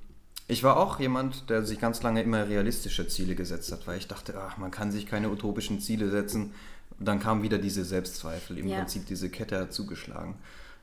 ich 0.47 0.63
war 0.63 0.77
auch 0.77 1.01
jemand, 1.01 1.49
der 1.49 1.65
sich 1.65 1.81
ganz 1.81 2.03
lange 2.03 2.23
immer 2.23 2.47
realistische 2.47 3.09
Ziele 3.09 3.35
gesetzt 3.35 3.73
hat, 3.73 3.87
weil 3.87 3.99
ich 3.99 4.09
dachte, 4.09 4.35
ach, 4.39 4.59
man 4.59 4.71
kann 4.71 4.93
sich 4.93 5.07
keine 5.07 5.31
utopischen 5.31 5.81
Ziele 5.81 6.11
setzen. 6.11 6.53
Und 6.99 7.09
dann 7.09 7.19
kam 7.19 7.43
wieder 7.43 7.59
diese 7.59 7.85
Selbstzweifel, 7.85 8.59
im 8.59 8.69
ja. 8.69 8.79
Prinzip 8.79 9.07
diese 9.07 9.31
Kette 9.31 9.59
hat 9.59 9.73
zugeschlagen. 9.73 10.37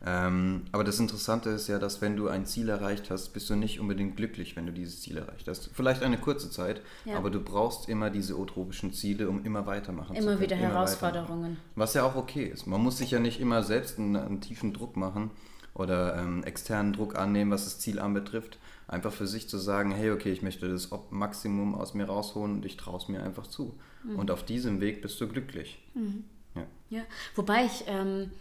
Ähm, 0.04 0.64
aber 0.72 0.84
das 0.84 1.00
Interessante 1.00 1.52
ist 1.52 1.68
ja, 1.68 1.78
dass 1.78 2.02
wenn 2.02 2.18
du 2.18 2.28
ein 2.28 2.48
Ziel 2.48 2.70
erreicht 2.70 3.12
hast, 3.12 3.30
bist 3.34 3.52
du 3.52 3.56
nicht 3.56 3.80
unbedingt 3.80 4.18
glücklich, 4.18 4.56
wenn 4.56 4.66
du 4.66 4.72
dieses 4.72 5.02
Ziel 5.02 5.18
erreicht 5.18 5.48
hast. 5.48 5.70
Vielleicht 5.74 6.02
eine 6.02 6.18
kurze 6.18 6.50
Zeit, 6.50 6.82
ja. 7.06 7.18
aber 7.18 7.30
du 7.30 7.40
brauchst 7.40 7.88
immer 7.88 8.10
diese 8.10 8.36
utopischen 8.36 8.94
Ziele, 8.94 9.30
um 9.30 9.46
immer 9.46 9.68
weitermachen 9.68 10.16
immer 10.16 10.22
zu 10.22 10.28
können. 10.30 10.42
Wieder 10.42 10.56
immer 10.56 10.64
wieder 10.66 10.74
Herausforderungen. 10.74 11.58
Was 11.76 11.94
ja 11.94 12.04
auch 12.04 12.16
okay 12.16 12.46
ist. 12.46 12.66
Man 12.66 12.82
muss 12.82 12.98
sich 12.98 13.12
ja 13.12 13.20
nicht 13.20 13.40
immer 13.40 13.62
selbst 13.62 14.00
einen, 14.00 14.16
einen 14.16 14.42
tiefen 14.42 14.74
Druck 14.74 14.98
machen 14.98 15.30
oder 15.74 16.18
ähm, 16.18 16.44
externen 16.44 16.94
Druck 16.94 17.16
annehmen, 17.16 17.52
was 17.52 17.64
das 17.64 17.80
Ziel 17.80 18.00
anbetrifft 18.00 18.58
einfach 18.92 19.14
für 19.14 19.26
sich 19.26 19.48
zu 19.48 19.58
sagen, 19.58 19.92
hey, 19.92 20.12
okay, 20.12 20.32
ich 20.32 20.42
möchte 20.42 20.70
das 20.70 20.90
Maximum 21.10 21.76
aus 21.76 21.94
mir 21.94 22.06
rausholen 22.06 22.58
und 22.58 22.66
ich 22.66 22.76
traue 22.76 22.98
es 22.98 23.08
mir 23.08 23.24
einfach 23.24 23.48
zu. 23.48 23.74
Mhm. 24.04 24.18
Und 24.18 24.32
auf 24.32 24.44
diesem 24.44 24.82
Weg 24.82 25.02
bist 25.02 25.20
du 25.22 25.28
glücklich. 25.28 25.80
Mhm. 25.94 26.26
Ja. 26.56 26.68
ja, 26.90 27.02
wobei 27.36 27.66
ich, 27.66 27.86
ähm, 27.88 28.32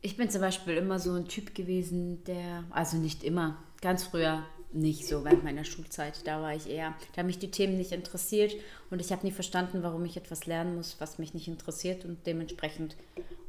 ich 0.00 0.16
bin 0.16 0.30
zum 0.30 0.40
Beispiel 0.40 0.76
immer 0.76 1.00
so 1.00 1.12
ein 1.14 1.26
Typ 1.26 1.56
gewesen, 1.56 2.22
der, 2.24 2.62
also 2.70 2.96
nicht 2.96 3.24
immer, 3.24 3.58
ganz 3.82 4.04
früher 4.04 4.44
nicht 4.72 5.08
so 5.08 5.24
während 5.24 5.42
meiner 5.42 5.64
Schulzeit. 5.64 6.24
Da 6.28 6.40
war 6.40 6.54
ich 6.54 6.70
eher, 6.70 6.94
da 7.12 7.18
haben 7.18 7.26
mich 7.26 7.40
die 7.40 7.50
Themen 7.50 7.76
nicht 7.76 7.90
interessiert 7.90 8.54
und 8.90 9.00
ich 9.00 9.10
habe 9.10 9.26
nie 9.26 9.32
verstanden, 9.32 9.82
warum 9.82 10.04
ich 10.04 10.16
etwas 10.16 10.46
lernen 10.46 10.76
muss, 10.76 11.00
was 11.00 11.18
mich 11.18 11.34
nicht 11.34 11.48
interessiert 11.48 12.04
und 12.04 12.24
dementsprechend 12.24 12.96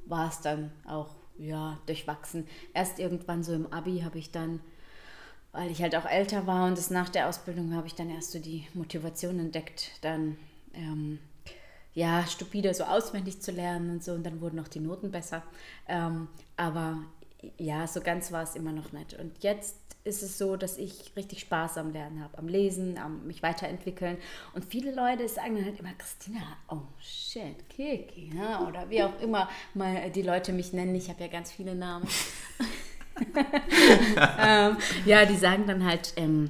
war 0.07 0.29
es 0.29 0.41
dann 0.41 0.71
auch 0.87 1.20
ja 1.41 1.79
durchwachsen. 1.85 2.47
Erst 2.73 2.99
irgendwann 2.99 3.43
so 3.43 3.53
im 3.53 3.71
Abi 3.71 4.01
habe 4.01 4.19
ich 4.19 4.31
dann 4.31 4.61
weil 5.51 5.69
ich 5.69 5.81
halt 5.81 5.95
auch 5.95 6.05
älter 6.05 6.47
war 6.47 6.67
und 6.67 6.77
das 6.77 6.89
nach 6.89 7.09
der 7.09 7.27
Ausbildung 7.27 7.75
habe 7.75 7.87
ich 7.87 7.95
dann 7.95 8.09
erst 8.09 8.31
so 8.31 8.39
die 8.39 8.67
Motivation 8.73 9.39
entdeckt, 9.39 9.91
dann 10.01 10.37
ähm, 10.73 11.19
ja 11.93 12.25
stupide 12.25 12.73
so 12.73 12.85
auswendig 12.85 13.41
zu 13.41 13.51
lernen 13.51 13.89
und 13.89 14.03
so 14.03 14.13
und 14.13 14.23
dann 14.25 14.39
wurden 14.39 14.59
auch 14.59 14.69
die 14.69 14.79
Noten 14.79 15.11
besser. 15.11 15.43
Ähm, 15.87 16.29
aber 16.55 16.99
ja, 17.57 17.87
so 17.87 18.01
ganz 18.01 18.31
war 18.31 18.43
es 18.43 18.55
immer 18.55 18.71
noch 18.71 18.91
nicht. 18.93 19.13
Und 19.15 19.43
jetzt 19.43 19.75
ist 20.03 20.23
es 20.23 20.37
so, 20.37 20.55
dass 20.55 20.77
ich 20.77 21.11
richtig 21.15 21.41
Spaß 21.41 21.77
am 21.77 21.91
Lernen 21.91 22.23
habe, 22.23 22.37
am 22.37 22.47
Lesen, 22.47 22.97
am 22.97 23.27
mich 23.27 23.43
weiterentwickeln. 23.43 24.17
Und 24.53 24.65
viele 24.65 24.93
Leute 24.93 25.27
sagen 25.27 25.55
dann 25.55 25.65
halt 25.65 25.79
immer, 25.79 25.93
Christina, 25.93 26.41
oh 26.69 26.81
shit, 26.99 27.69
Kiki, 27.69 28.31
ja? 28.35 28.67
oder 28.67 28.89
wie 28.89 29.03
auch 29.03 29.19
immer 29.21 29.49
mal 29.73 30.09
die 30.09 30.23
Leute 30.23 30.53
mich 30.53 30.73
nennen. 30.73 30.95
Ich 30.95 31.09
habe 31.09 31.21
ja 31.21 31.27
ganz 31.27 31.51
viele 31.51 31.75
Namen. 31.75 32.07
ähm, 34.39 34.77
ja, 35.05 35.25
die 35.25 35.37
sagen 35.37 35.67
dann 35.67 35.85
halt, 35.85 36.13
ähm, 36.15 36.49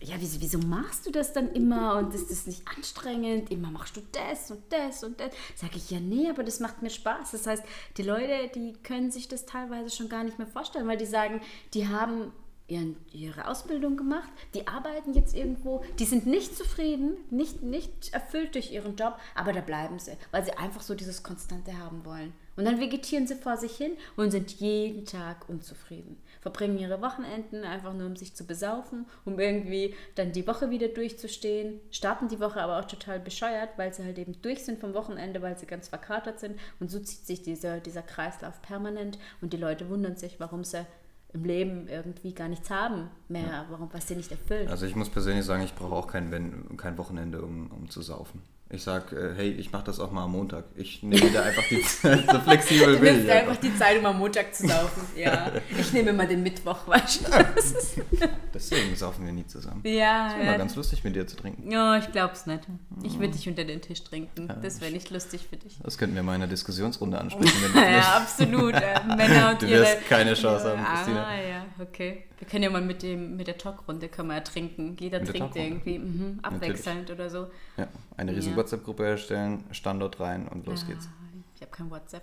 ja, 0.00 0.16
wieso, 0.18 0.40
wieso, 0.40 0.58
machst 0.58 1.06
du 1.06 1.10
das 1.12 1.32
dann 1.32 1.52
immer 1.52 1.96
und 1.96 2.14
ist 2.14 2.30
das 2.30 2.46
nicht 2.46 2.62
anstrengend? 2.76 3.50
Immer 3.50 3.70
machst 3.70 3.96
du 3.96 4.00
das 4.10 4.50
und 4.50 4.62
das 4.70 5.04
und 5.04 5.20
das. 5.20 5.30
Sag 5.54 5.76
ich, 5.76 5.90
ja, 5.90 6.00
nee, 6.00 6.28
aber 6.28 6.42
das 6.42 6.58
macht 6.58 6.82
mir 6.82 6.90
Spaß. 6.90 7.30
Das 7.32 7.46
heißt, 7.46 7.64
die 7.96 8.02
Leute, 8.02 8.50
die 8.54 8.72
können 8.82 9.10
sich 9.10 9.28
das 9.28 9.46
teilweise 9.46 9.94
schon 9.94 10.08
gar 10.08 10.24
nicht 10.24 10.38
mehr 10.38 10.48
vorstellen, 10.48 10.88
weil 10.88 10.96
die 10.96 11.06
sagen, 11.06 11.40
die 11.74 11.86
haben 11.86 12.32
ihren, 12.68 12.96
ihre 13.12 13.48
Ausbildung 13.48 13.96
gemacht, 13.96 14.30
die 14.54 14.66
arbeiten 14.66 15.12
jetzt 15.12 15.36
irgendwo, 15.36 15.82
die 15.98 16.04
sind 16.04 16.26
nicht 16.26 16.56
zufrieden, 16.56 17.16
nicht, 17.30 17.62
nicht 17.62 18.12
erfüllt 18.12 18.54
durch 18.54 18.72
ihren 18.72 18.96
Job, 18.96 19.18
aber 19.34 19.52
da 19.52 19.60
bleiben 19.60 19.98
sie, 19.98 20.16
weil 20.30 20.44
sie 20.44 20.52
einfach 20.52 20.82
so 20.82 20.94
dieses 20.94 21.22
Konstante 21.22 21.76
haben 21.78 22.04
wollen. 22.04 22.32
Und 22.54 22.66
dann 22.66 22.80
vegetieren 22.80 23.26
sie 23.26 23.34
vor 23.34 23.56
sich 23.56 23.74
hin 23.76 23.92
und 24.16 24.30
sind 24.30 24.50
jeden 24.52 25.06
Tag 25.06 25.48
unzufrieden. 25.48 26.18
Verbringen 26.42 26.78
ihre 26.78 27.00
Wochenenden 27.00 27.64
einfach 27.64 27.94
nur, 27.94 28.06
um 28.06 28.16
sich 28.16 28.34
zu 28.34 28.44
besaufen, 28.44 29.06
um 29.24 29.40
irgendwie 29.40 29.94
dann 30.16 30.32
die 30.32 30.46
Woche 30.46 30.68
wieder 30.68 30.88
durchzustehen. 30.88 31.80
Starten 31.90 32.28
die 32.28 32.40
Woche 32.40 32.60
aber 32.60 32.78
auch 32.78 32.84
total 32.84 33.20
bescheuert, 33.20 33.70
weil 33.78 33.94
sie 33.94 34.04
halt 34.04 34.18
eben 34.18 34.40
durch 34.42 34.64
sind 34.64 34.80
vom 34.80 34.92
Wochenende, 34.92 35.40
weil 35.40 35.58
sie 35.58 35.66
ganz 35.66 35.88
verkatert 35.88 36.40
sind. 36.40 36.58
Und 36.78 36.90
so 36.90 37.00
zieht 37.00 37.26
sich 37.26 37.42
dieser, 37.42 37.80
dieser 37.80 38.02
Kreislauf 38.02 38.60
permanent. 38.60 39.18
Und 39.40 39.54
die 39.54 39.58
Leute 39.58 39.88
wundern 39.88 40.16
sich, 40.16 40.38
warum 40.38 40.62
sie 40.62 40.84
im 41.34 41.44
Leben 41.44 41.88
irgendwie 41.88 42.34
gar 42.34 42.48
nichts 42.48 42.70
haben 42.70 43.08
mehr, 43.28 43.42
ja. 43.42 43.66
warum 43.70 43.88
was 43.92 44.08
sie 44.08 44.16
nicht 44.16 44.30
erfüllt. 44.30 44.68
Also 44.68 44.86
ich 44.86 44.96
muss 44.96 45.08
persönlich 45.08 45.44
sagen, 45.44 45.62
ich 45.62 45.74
brauche 45.74 45.94
auch 45.94 46.06
kein, 46.06 46.76
kein 46.76 46.98
Wochenende, 46.98 47.42
um, 47.42 47.70
um 47.70 47.88
zu 47.88 48.02
saufen. 48.02 48.42
Ich 48.74 48.82
sag, 48.84 49.12
äh, 49.12 49.34
hey, 49.36 49.50
ich 49.50 49.70
mache 49.70 49.84
das 49.84 50.00
auch 50.00 50.10
mal 50.12 50.24
am 50.24 50.32
Montag. 50.32 50.64
Ich 50.76 51.02
nehme 51.02 51.30
da 51.30 51.42
einfach 51.42 51.62
die 51.68 51.82
Zeit, 52.00 52.24
so 52.30 52.40
flexibel 52.40 52.96
bin 52.96 53.24
ich. 53.24 53.30
einfach 53.30 53.56
die 53.56 53.76
Zeit, 53.76 53.98
um 53.98 54.06
am 54.06 54.18
Montag 54.18 54.54
zu 54.54 54.66
saufen. 54.66 55.02
Ja, 55.14 55.52
ich 55.78 55.92
nehme 55.92 56.14
mal 56.14 56.26
den 56.26 56.42
Mittwoch, 56.42 56.88
weißt 56.88 57.28
du. 57.28 57.30
Deswegen 58.54 58.96
saufen 58.96 59.26
wir 59.26 59.32
nie 59.32 59.46
zusammen. 59.46 59.82
Ja. 59.84 60.24
Das 60.24 60.32
ist 60.32 60.40
immer 60.40 60.52
ja. 60.52 60.56
ganz 60.56 60.74
lustig, 60.74 61.04
mit 61.04 61.14
dir 61.14 61.26
zu 61.26 61.36
trinken. 61.36 61.70
Ja, 61.70 61.98
ich 61.98 62.10
glaub's 62.10 62.46
nicht. 62.46 62.62
Ich 63.02 63.18
würde 63.18 63.34
dich 63.34 63.46
unter 63.46 63.64
den 63.64 63.82
Tisch 63.82 64.02
trinken. 64.02 64.48
Das 64.62 64.80
wäre 64.80 64.90
nicht 64.90 65.10
lustig 65.10 65.46
für 65.50 65.56
dich. 65.56 65.78
Das 65.82 65.98
könnten 65.98 66.16
wir 66.16 66.22
mal 66.22 66.34
in 66.36 66.42
einer 66.42 66.50
Diskussionsrunde 66.50 67.18
ansprechen. 67.18 67.54
Wenn 67.62 67.72
du 67.72 67.90
ja, 67.90 68.16
absolut. 68.16 68.74
Äh, 68.74 69.00
Männer 69.16 69.50
und 69.50 69.62
du 69.62 69.68
wirst 69.68 69.92
ihre, 69.92 70.02
keine 70.08 70.32
Chance 70.32 70.70
haben, 70.70 70.82
Christina. 70.82 71.26
Ah, 71.26 71.34
ja, 71.34 71.66
okay. 71.78 72.24
Wir 72.42 72.48
können 72.48 72.64
ja 72.64 72.70
mal 72.70 72.82
mit, 72.82 73.04
dem, 73.04 73.36
mit 73.36 73.46
der 73.46 73.56
Talkrunde 73.56 74.08
können 74.08 74.26
wir 74.26 74.34
ja 74.34 74.40
trinken. 74.40 74.96
Jeder 74.98 75.20
mit 75.20 75.28
trinkt 75.28 75.54
irgendwie 75.54 76.00
mhm, 76.00 76.40
abwechselnd 76.42 77.08
Natürlich. 77.08 77.20
oder 77.20 77.30
so. 77.30 77.46
Ja, 77.76 77.86
eine 78.16 78.34
riesen 78.34 78.50
ja. 78.50 78.56
WhatsApp-Gruppe 78.62 79.04
erstellen, 79.04 79.64
Standort 79.70 80.20
rein 80.20 80.48
und 80.48 80.66
los 80.66 80.82
ja, 80.82 80.94
geht's. 80.94 81.08
Ich 81.54 81.62
habe 81.62 81.70
kein 81.70 81.90
WhatsApp. 81.90 82.22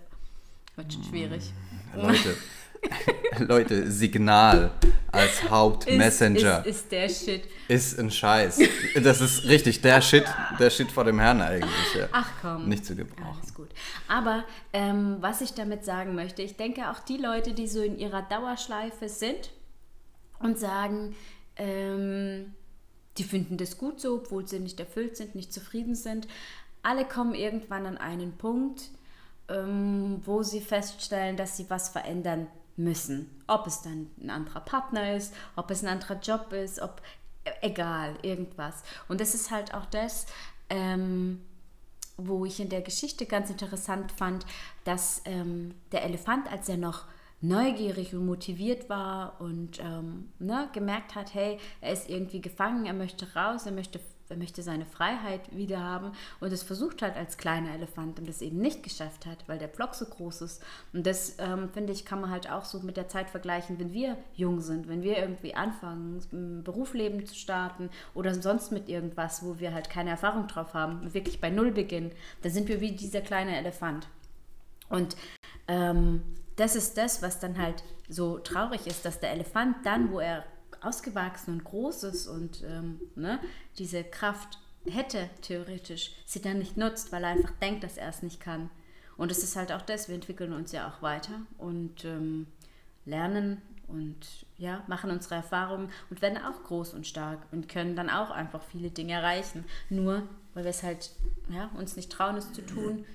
Wird 0.75 0.93
schon 0.93 1.03
schwierig. 1.03 1.53
Mm, 1.93 1.99
Leute, 1.99 2.35
Leute, 3.39 3.91
Signal 3.91 4.71
als 5.11 5.49
Hauptmessenger. 5.49 6.65
Ist, 6.65 6.67
ist, 6.67 6.75
ist, 6.83 6.91
der 6.91 7.09
Shit. 7.09 7.43
Ist 7.67 7.99
ein 7.99 8.09
Scheiß. 8.09 8.59
Das 9.03 9.19
ist 9.21 9.45
richtig 9.45 9.81
der 9.81 10.01
Shit, 10.01 10.25
der 10.59 10.69
Shit 10.69 10.91
vor 10.91 11.03
dem 11.03 11.19
Herrn 11.19 11.41
eigentlich. 11.41 11.95
Ja. 11.95 12.07
Ach 12.11 12.29
komm. 12.41 12.69
Nicht 12.69 12.85
zu 12.85 12.95
gebrauchen. 12.95 13.37
Alles 13.37 13.53
gut. 13.53 13.69
Aber 14.07 14.45
ähm, 14.71 15.17
was 15.19 15.41
ich 15.41 15.53
damit 15.53 15.83
sagen 15.83 16.15
möchte, 16.15 16.41
ich 16.41 16.55
denke 16.55 16.89
auch 16.89 16.99
die 16.99 17.17
Leute, 17.17 17.53
die 17.53 17.67
so 17.67 17.81
in 17.81 17.97
ihrer 17.97 18.21
Dauerschleife 18.21 19.09
sind, 19.09 19.51
und 20.39 20.57
sagen, 20.57 21.15
ähm, 21.57 22.53
die 23.19 23.23
finden 23.23 23.57
das 23.57 23.77
gut 23.77 23.99
so, 23.99 24.15
obwohl 24.15 24.47
sie 24.47 24.59
nicht 24.59 24.79
erfüllt 24.79 25.17
sind, 25.17 25.35
nicht 25.35 25.53
zufrieden 25.53 25.95
sind. 25.95 26.27
Alle 26.81 27.05
kommen 27.05 27.35
irgendwann 27.35 27.85
an 27.85 27.97
einen 27.97 28.37
Punkt, 28.37 28.89
ähm, 29.49 30.21
wo 30.25 30.43
sie 30.43 30.61
feststellen, 30.61 31.35
dass 31.35 31.57
sie 31.57 31.69
was 31.69 31.89
verändern 31.89 32.47
müssen. 32.77 33.29
Ob 33.47 33.67
es 33.67 33.81
dann 33.81 34.09
ein 34.21 34.29
anderer 34.29 34.61
Partner 34.61 35.15
ist, 35.15 35.33
ob 35.55 35.69
es 35.69 35.83
ein 35.83 35.89
anderer 35.89 36.19
Job 36.19 36.53
ist, 36.53 36.79
ob 36.79 37.01
äh, 37.43 37.51
egal, 37.61 38.17
irgendwas. 38.21 38.83
Und 39.09 39.19
das 39.19 39.35
ist 39.35 39.51
halt 39.51 39.73
auch 39.73 39.85
das, 39.85 40.25
ähm, 40.69 41.41
wo 42.15 42.45
ich 42.45 42.59
in 42.59 42.69
der 42.69 42.81
Geschichte 42.81 43.25
ganz 43.25 43.49
interessant 43.49 44.11
fand, 44.11 44.45
dass 44.85 45.21
ähm, 45.25 45.75
der 45.91 46.03
Elefant, 46.03 46.49
als 46.51 46.69
er 46.69 46.77
noch 46.77 47.05
neugierig 47.41 48.13
und 48.13 48.25
motiviert 48.25 48.89
war 48.89 49.39
und 49.39 49.79
ähm, 49.79 50.29
ne, 50.39 50.69
gemerkt 50.73 51.15
hat, 51.15 51.33
hey, 51.33 51.57
er 51.81 51.93
ist 51.93 52.09
irgendwie 52.09 52.41
gefangen, 52.41 52.85
er 52.85 52.93
möchte 52.93 53.33
raus, 53.33 53.65
er 53.65 53.71
möchte 53.71 53.99
er 54.29 54.37
möchte 54.37 54.61
seine 54.61 54.85
Freiheit 54.85 55.55
wieder 55.55 55.79
haben 55.79 56.11
und 56.39 56.53
es 56.53 56.61
versucht 56.61 57.01
halt 57.01 57.15
als 57.15 57.37
kleiner 57.37 57.73
Elefant 57.73 58.19
und 58.19 58.29
das 58.29 58.41
eben 58.41 58.59
nicht 58.59 58.83
geschafft 58.83 59.25
hat, 59.25 59.37
weil 59.47 59.57
der 59.57 59.69
Pflock 59.69 59.95
so 59.95 60.05
groß 60.05 60.41
ist. 60.41 60.63
Und 60.93 61.07
das, 61.07 61.37
ähm, 61.39 61.69
finde 61.73 61.93
ich, 61.93 62.05
kann 62.05 62.21
man 62.21 62.29
halt 62.29 62.49
auch 62.51 62.65
so 62.65 62.79
mit 62.81 62.95
der 62.95 63.07
Zeit 63.07 63.29
vergleichen, 63.29 63.79
wenn 63.79 63.91
wir 63.91 64.17
jung 64.35 64.61
sind, 64.61 64.87
wenn 64.87 65.01
wir 65.01 65.17
irgendwie 65.17 65.55
anfangen, 65.55 66.21
ein 66.31 66.63
Berufsleben 66.63 67.25
zu 67.25 67.35
starten 67.35 67.89
oder 68.13 68.35
sonst 68.35 68.71
mit 68.71 68.87
irgendwas, 68.87 69.43
wo 69.43 69.59
wir 69.59 69.73
halt 69.73 69.89
keine 69.89 70.11
Erfahrung 70.11 70.47
drauf 70.47 70.73
haben, 70.73 71.13
wirklich 71.13 71.41
bei 71.41 71.49
Null 71.49 71.71
beginnen, 71.71 72.11
dann 72.43 72.51
sind 72.51 72.67
wir 72.67 72.81
wie 72.81 72.91
dieser 72.91 73.21
kleine 73.21 73.57
Elefant. 73.57 74.07
Und 74.89 75.15
ähm, 75.67 76.21
das 76.59 76.75
ist 76.75 76.97
das, 76.97 77.21
was 77.21 77.39
dann 77.39 77.57
halt 77.57 77.83
so 78.09 78.39
traurig 78.39 78.87
ist, 78.87 79.05
dass 79.05 79.19
der 79.19 79.31
Elefant 79.31 79.85
dann, 79.85 80.11
wo 80.11 80.19
er 80.19 80.43
ausgewachsen 80.81 81.55
und 81.55 81.63
groß 81.63 82.03
ist 82.03 82.27
und 82.27 82.63
ähm, 82.63 82.99
ne, 83.15 83.39
diese 83.77 84.03
Kraft 84.03 84.59
hätte, 84.85 85.29
theoretisch, 85.41 86.11
sie 86.25 86.41
dann 86.41 86.59
nicht 86.59 86.77
nutzt, 86.77 87.11
weil 87.11 87.23
er 87.23 87.31
einfach 87.31 87.51
denkt, 87.61 87.83
dass 87.83 87.97
er 87.97 88.09
es 88.09 88.23
nicht 88.23 88.39
kann. 88.39 88.69
Und 89.17 89.31
es 89.31 89.43
ist 89.43 89.55
halt 89.55 89.71
auch 89.71 89.81
das, 89.81 90.07
wir 90.07 90.15
entwickeln 90.15 90.53
uns 90.53 90.71
ja 90.71 90.87
auch 90.87 91.01
weiter 91.01 91.41
und 91.57 92.05
ähm, 92.05 92.47
lernen 93.05 93.61
und 93.87 94.45
ja, 94.57 94.83
machen 94.87 95.11
unsere 95.11 95.35
Erfahrungen 95.35 95.89
und 96.09 96.21
werden 96.21 96.37
auch 96.37 96.63
groß 96.63 96.93
und 96.93 97.07
stark 97.07 97.39
und 97.51 97.67
können 97.67 97.95
dann 97.95 98.09
auch 98.09 98.31
einfach 98.31 98.61
viele 98.63 98.89
Dinge 98.89 99.13
erreichen. 99.13 99.65
Nur 99.89 100.23
weil 100.53 100.63
wir 100.63 100.71
es 100.71 100.83
halt 100.83 101.11
ja, 101.49 101.69
uns 101.77 101.95
nicht 101.95 102.11
trauen, 102.11 102.37
es 102.37 102.51
zu 102.53 102.65
tun, 102.65 103.05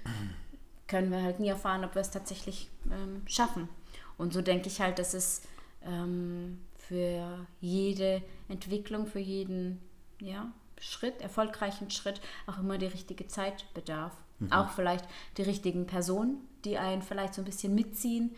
können 0.95 1.11
wir 1.11 1.25
halt 1.25 1.41
nie 1.41 1.49
erfahren, 1.49 1.85
ob 1.85 1.97
wir 1.97 2.03
es 2.03 2.13
tatsächlich 2.13 2.71
ähm, 2.89 3.23
schaffen. 3.27 3.69
Und 4.17 4.33
so 4.33 4.43
denke 4.43 4.69
ich 4.69 4.81
halt, 4.81 5.01
dass 5.01 5.13
es 5.13 5.43
ähm, 5.85 6.61
für 6.77 7.45
jede 7.61 8.23
Entwicklung, 8.49 9.09
für 9.09 9.19
jeden 9.19 9.81
ja, 10.21 10.53
Schritt, 10.81 11.21
erfolgreichen 11.21 11.91
Schritt 11.91 12.21
auch 12.47 12.61
immer 12.61 12.79
die 12.79 12.87
richtige 12.87 13.27
Zeit 13.27 13.67
bedarf. 13.75 14.13
Mhm. 14.39 14.53
Auch 14.53 14.71
vielleicht 14.71 15.05
die 15.37 15.43
richtigen 15.43 15.89
Personen, 15.89 16.37
die 16.65 16.79
einen 16.79 17.03
vielleicht 17.03 17.35
so 17.35 17.43
ein 17.43 17.45
bisschen 17.45 17.75
mitziehen 17.75 18.31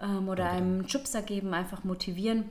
ähm, 0.00 0.30
oder 0.30 0.44
okay. 0.44 0.56
einem 0.56 0.88
Schubser 0.88 1.20
geben, 1.20 1.52
einfach 1.52 1.84
motivieren. 1.84 2.48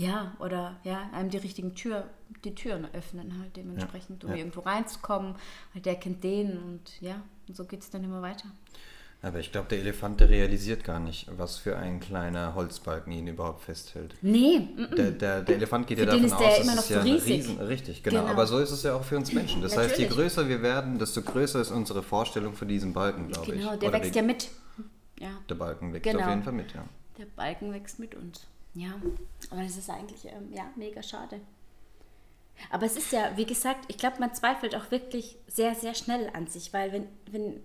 Ja, 0.00 0.34
oder 0.38 0.76
ja, 0.84 1.10
einem 1.12 1.30
die 1.30 1.36
richtigen 1.36 1.74
Tür, 1.74 2.08
die 2.44 2.54
Türen 2.54 2.86
öffnen 2.94 3.38
halt 3.38 3.56
dementsprechend, 3.56 4.24
um 4.24 4.30
ja. 4.30 4.36
irgendwo 4.36 4.60
reinzukommen. 4.60 5.34
Weil 5.74 5.82
der 5.82 5.96
kennt 5.96 6.24
den 6.24 6.58
und 6.58 7.00
ja, 7.00 7.22
und 7.48 7.56
so 7.56 7.64
geht 7.64 7.82
es 7.82 7.90
dann 7.90 8.02
immer 8.04 8.22
weiter. 8.22 8.46
Aber 9.22 9.38
ich 9.38 9.52
glaube, 9.52 9.68
der 9.68 9.80
Elefant, 9.80 10.18
der 10.20 10.30
realisiert 10.30 10.82
gar 10.82 10.98
nicht, 10.98 11.28
was 11.36 11.58
für 11.58 11.76
ein 11.76 12.00
kleiner 12.00 12.54
Holzbalken 12.54 13.12
ihn 13.12 13.26
überhaupt 13.26 13.62
festhält. 13.62 14.14
Nee. 14.22 14.68
Der, 14.96 15.10
der, 15.10 15.42
der 15.42 15.56
Elefant 15.56 15.86
geht 15.86 15.98
ja 15.98 16.06
davon 16.06 16.32
aus, 16.32 16.58
es 16.58 16.66
ist 16.66 16.88
so 16.88 16.94
ja 16.94 17.00
riesig. 17.02 17.28
Riesen, 17.28 17.60
richtig, 17.60 18.02
genau. 18.02 18.22
genau. 18.22 18.32
Aber 18.32 18.46
so 18.46 18.58
ist 18.58 18.70
es 18.70 18.82
ja 18.82 18.94
auch 18.94 19.04
für 19.04 19.18
uns 19.18 19.34
Menschen. 19.34 19.60
Das 19.60 19.72
Natürlich. 19.72 19.90
heißt, 19.90 20.00
je 20.00 20.06
größer 20.08 20.48
wir 20.48 20.62
werden, 20.62 20.98
desto 20.98 21.20
größer 21.20 21.60
ist 21.60 21.70
unsere 21.70 22.02
Vorstellung 22.02 22.54
von 22.54 22.66
diesem 22.66 22.94
Balken, 22.94 23.28
glaube 23.28 23.52
genau, 23.52 23.58
ich. 23.58 23.62
Genau, 23.62 23.76
der 23.76 23.88
Oder 23.90 24.00
wächst 24.00 24.16
ja 24.16 24.22
mit. 24.22 24.48
Ja. 25.18 25.32
Der 25.50 25.54
Balken 25.54 25.92
wächst 25.92 26.10
genau. 26.10 26.24
auf 26.24 26.30
jeden 26.30 26.42
Fall 26.42 26.54
mit, 26.54 26.72
ja. 26.72 26.84
Der 27.18 27.26
Balken 27.26 27.74
wächst 27.74 27.98
mit 27.98 28.14
uns. 28.14 28.46
Ja, 28.74 29.00
aber 29.50 29.62
das 29.62 29.76
ist 29.76 29.90
eigentlich 29.90 30.24
ähm, 30.26 30.52
ja, 30.52 30.70
mega 30.76 31.02
schade. 31.02 31.40
Aber 32.70 32.86
es 32.86 32.96
ist 32.96 33.10
ja, 33.12 33.36
wie 33.36 33.46
gesagt, 33.46 33.86
ich 33.88 33.96
glaube, 33.96 34.20
man 34.20 34.34
zweifelt 34.34 34.76
auch 34.76 34.90
wirklich 34.90 35.36
sehr, 35.46 35.74
sehr 35.74 35.94
schnell 35.94 36.30
an 36.34 36.46
sich, 36.46 36.72
weil 36.72 36.92
wenn, 36.92 37.08
wenn 37.30 37.60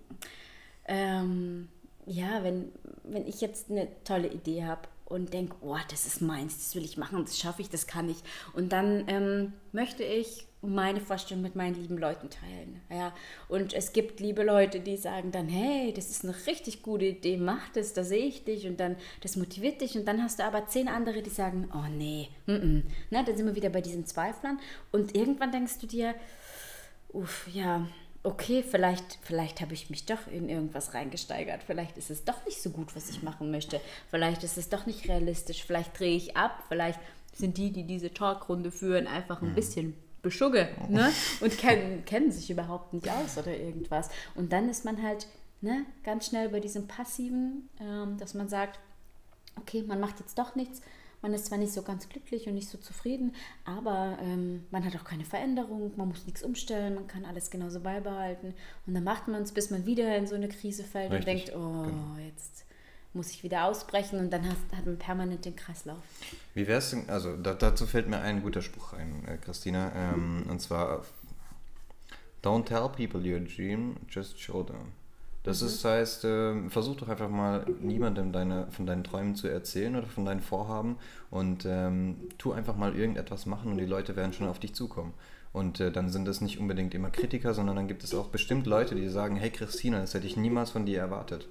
ähm, 0.86 1.68
ja, 2.06 2.42
wenn, 2.42 2.72
wenn 3.02 3.26
ich 3.26 3.40
jetzt 3.40 3.70
eine 3.70 3.88
tolle 4.04 4.28
Idee 4.28 4.64
habe 4.64 4.88
und 5.04 5.32
denke, 5.32 5.56
oh, 5.60 5.76
das 5.90 6.06
ist 6.06 6.22
meins, 6.22 6.56
das 6.56 6.74
will 6.74 6.84
ich 6.84 6.96
machen, 6.96 7.24
das 7.24 7.38
schaffe 7.38 7.62
ich, 7.62 7.68
das 7.68 7.86
kann 7.86 8.08
ich. 8.08 8.18
Und 8.54 8.70
dann 8.72 9.04
ähm, 9.08 9.52
möchte 9.72 10.02
ich 10.02 10.46
meine 10.66 11.00
Vorstellung 11.00 11.42
mit 11.42 11.56
meinen 11.56 11.74
lieben 11.74 11.98
Leuten 11.98 12.30
teilen. 12.30 12.80
Ja. 12.90 13.14
Und 13.48 13.72
es 13.72 13.92
gibt 13.92 14.20
liebe 14.20 14.42
Leute, 14.42 14.80
die 14.80 14.96
sagen 14.96 15.32
dann, 15.32 15.48
hey, 15.48 15.92
das 15.92 16.10
ist 16.10 16.24
eine 16.24 16.34
richtig 16.46 16.82
gute 16.82 17.06
Idee, 17.06 17.36
mach 17.36 17.68
das, 17.70 17.92
da 17.92 18.04
sehe 18.04 18.26
ich 18.26 18.44
dich 18.44 18.66
und 18.66 18.80
dann, 18.80 18.96
das 19.20 19.36
motiviert 19.36 19.80
dich. 19.80 19.96
Und 19.96 20.06
dann 20.06 20.22
hast 20.22 20.38
du 20.38 20.44
aber 20.44 20.66
zehn 20.66 20.88
andere, 20.88 21.22
die 21.22 21.30
sagen, 21.30 21.68
oh 21.74 21.88
nee, 21.90 22.28
mm 22.46 22.52
-mm. 22.52 22.82
Na, 23.10 23.22
dann 23.22 23.36
sind 23.36 23.46
wir 23.46 23.54
wieder 23.54 23.70
bei 23.70 23.80
diesen 23.80 24.06
Zweiflern. 24.06 24.58
Und 24.92 25.16
irgendwann 25.16 25.52
denkst 25.52 25.78
du 25.78 25.86
dir, 25.86 26.14
uff, 27.12 27.48
ja, 27.52 27.86
okay, 28.26 28.64
vielleicht, 28.68 29.18
vielleicht 29.22 29.60
habe 29.60 29.74
ich 29.74 29.88
mich 29.88 30.04
doch 30.04 30.26
in 30.26 30.48
irgendwas 30.48 30.94
reingesteigert. 30.94 31.62
Vielleicht 31.62 31.96
ist 31.96 32.10
es 32.10 32.24
doch 32.24 32.44
nicht 32.44 32.60
so 32.60 32.70
gut, 32.70 32.96
was 32.96 33.08
ich 33.08 33.22
machen 33.22 33.50
möchte. 33.50 33.80
Vielleicht 34.10 34.42
ist 34.42 34.58
es 34.58 34.68
doch 34.68 34.84
nicht 34.84 35.08
realistisch. 35.08 35.64
Vielleicht 35.64 35.98
drehe 35.98 36.16
ich 36.16 36.36
ab. 36.36 36.64
Vielleicht 36.68 36.98
sind 37.32 37.56
die, 37.56 37.70
die 37.70 37.84
diese 37.84 38.12
Talkrunde 38.12 38.70
führen, 38.72 39.06
einfach 39.06 39.42
ein 39.42 39.50
mhm. 39.50 39.54
bisschen 39.54 39.94
beschugge 40.26 40.68
ne? 40.88 41.12
und 41.40 41.56
kennen, 41.56 42.04
kennen 42.04 42.30
sich 42.30 42.50
überhaupt 42.50 42.92
nicht 42.92 43.08
aus 43.08 43.38
oder 43.38 43.56
irgendwas. 43.56 44.10
Und 44.34 44.52
dann 44.52 44.68
ist 44.68 44.84
man 44.84 45.02
halt 45.02 45.26
ne, 45.60 45.86
ganz 46.04 46.26
schnell 46.26 46.48
bei 46.48 46.60
diesem 46.60 46.86
Passiven, 46.86 47.68
ähm, 47.80 48.18
dass 48.18 48.34
man 48.34 48.48
sagt, 48.48 48.78
okay, 49.58 49.82
man 49.86 50.00
macht 50.00 50.20
jetzt 50.20 50.38
doch 50.38 50.54
nichts, 50.54 50.82
man 51.22 51.32
ist 51.32 51.46
zwar 51.46 51.58
nicht 51.58 51.72
so 51.72 51.82
ganz 51.82 52.08
glücklich 52.08 52.46
und 52.46 52.54
nicht 52.54 52.68
so 52.68 52.76
zufrieden, 52.78 53.34
aber 53.64 54.18
ähm, 54.20 54.66
man 54.70 54.84
hat 54.84 54.94
auch 54.96 55.04
keine 55.04 55.24
Veränderung, 55.24 55.92
man 55.96 56.08
muss 56.08 56.26
nichts 56.26 56.42
umstellen, 56.42 56.94
man 56.94 57.06
kann 57.06 57.24
alles 57.24 57.50
genauso 57.50 57.80
beibehalten. 57.80 58.54
Und 58.86 58.94
dann 58.94 59.04
macht 59.04 59.26
man 59.26 59.42
es, 59.42 59.52
bis 59.52 59.70
man 59.70 59.86
wieder 59.86 60.14
in 60.16 60.26
so 60.26 60.34
eine 60.34 60.48
Krise 60.48 60.84
fällt 60.84 61.12
Richtig. 61.12 61.54
und 61.54 61.54
denkt, 61.54 61.56
oh, 61.56 61.82
genau. 61.84 62.16
jetzt 62.26 62.65
muss 63.16 63.30
ich 63.30 63.42
wieder 63.42 63.64
ausbrechen 63.64 64.18
und 64.18 64.30
dann 64.30 64.44
hast, 64.44 64.76
hat 64.76 64.86
man 64.86 64.98
permanent 64.98 65.44
den 65.44 65.56
Kreislauf. 65.56 65.98
Wie 66.54 66.66
wäre 66.66 66.78
es 66.78 66.90
denn, 66.90 67.08
also 67.08 67.36
da, 67.36 67.54
dazu 67.54 67.86
fällt 67.86 68.08
mir 68.08 68.18
ein 68.18 68.42
guter 68.42 68.62
Spruch 68.62 68.92
ein, 68.92 69.26
äh, 69.26 69.36
Christina, 69.38 69.92
ähm, 69.94 70.44
und 70.48 70.60
zwar 70.60 71.04
Don't 72.42 72.64
tell 72.64 72.88
people 72.88 73.20
your 73.20 73.40
dream, 73.40 73.96
just 74.08 74.38
show 74.38 74.62
them. 74.62 74.92
Das 75.42 75.62
mhm. 75.62 75.66
ist, 75.68 75.84
heißt, 75.84 76.24
äh, 76.24 76.68
versuch 76.68 76.96
doch 76.96 77.08
einfach 77.08 77.28
mal 77.28 77.66
niemandem 77.80 78.32
deine, 78.32 78.66
von 78.70 78.86
deinen 78.86 79.04
Träumen 79.04 79.34
zu 79.34 79.48
erzählen 79.48 79.96
oder 79.96 80.06
von 80.06 80.24
deinen 80.24 80.40
Vorhaben 80.40 80.96
und 81.30 81.64
ähm, 81.66 82.16
tu 82.38 82.52
einfach 82.52 82.76
mal 82.76 82.94
irgendetwas 82.94 83.46
machen 83.46 83.72
und 83.72 83.78
die 83.78 83.86
Leute 83.86 84.16
werden 84.16 84.32
schon 84.32 84.48
auf 84.48 84.58
dich 84.58 84.74
zukommen. 84.74 85.14
Und 85.52 85.80
äh, 85.80 85.90
dann 85.90 86.10
sind 86.10 86.26
das 86.26 86.40
nicht 86.40 86.58
unbedingt 86.58 86.94
immer 86.94 87.10
Kritiker, 87.10 87.54
sondern 87.54 87.76
dann 87.76 87.88
gibt 87.88 88.04
es 88.04 88.14
auch 88.14 88.26
bestimmt 88.26 88.66
Leute, 88.66 88.94
die 88.94 89.08
sagen, 89.08 89.36
hey 89.36 89.50
Christina, 89.50 90.00
das 90.00 90.14
hätte 90.14 90.26
ich 90.26 90.36
niemals 90.36 90.70
von 90.70 90.84
dir 90.84 91.00
erwartet. 91.00 91.48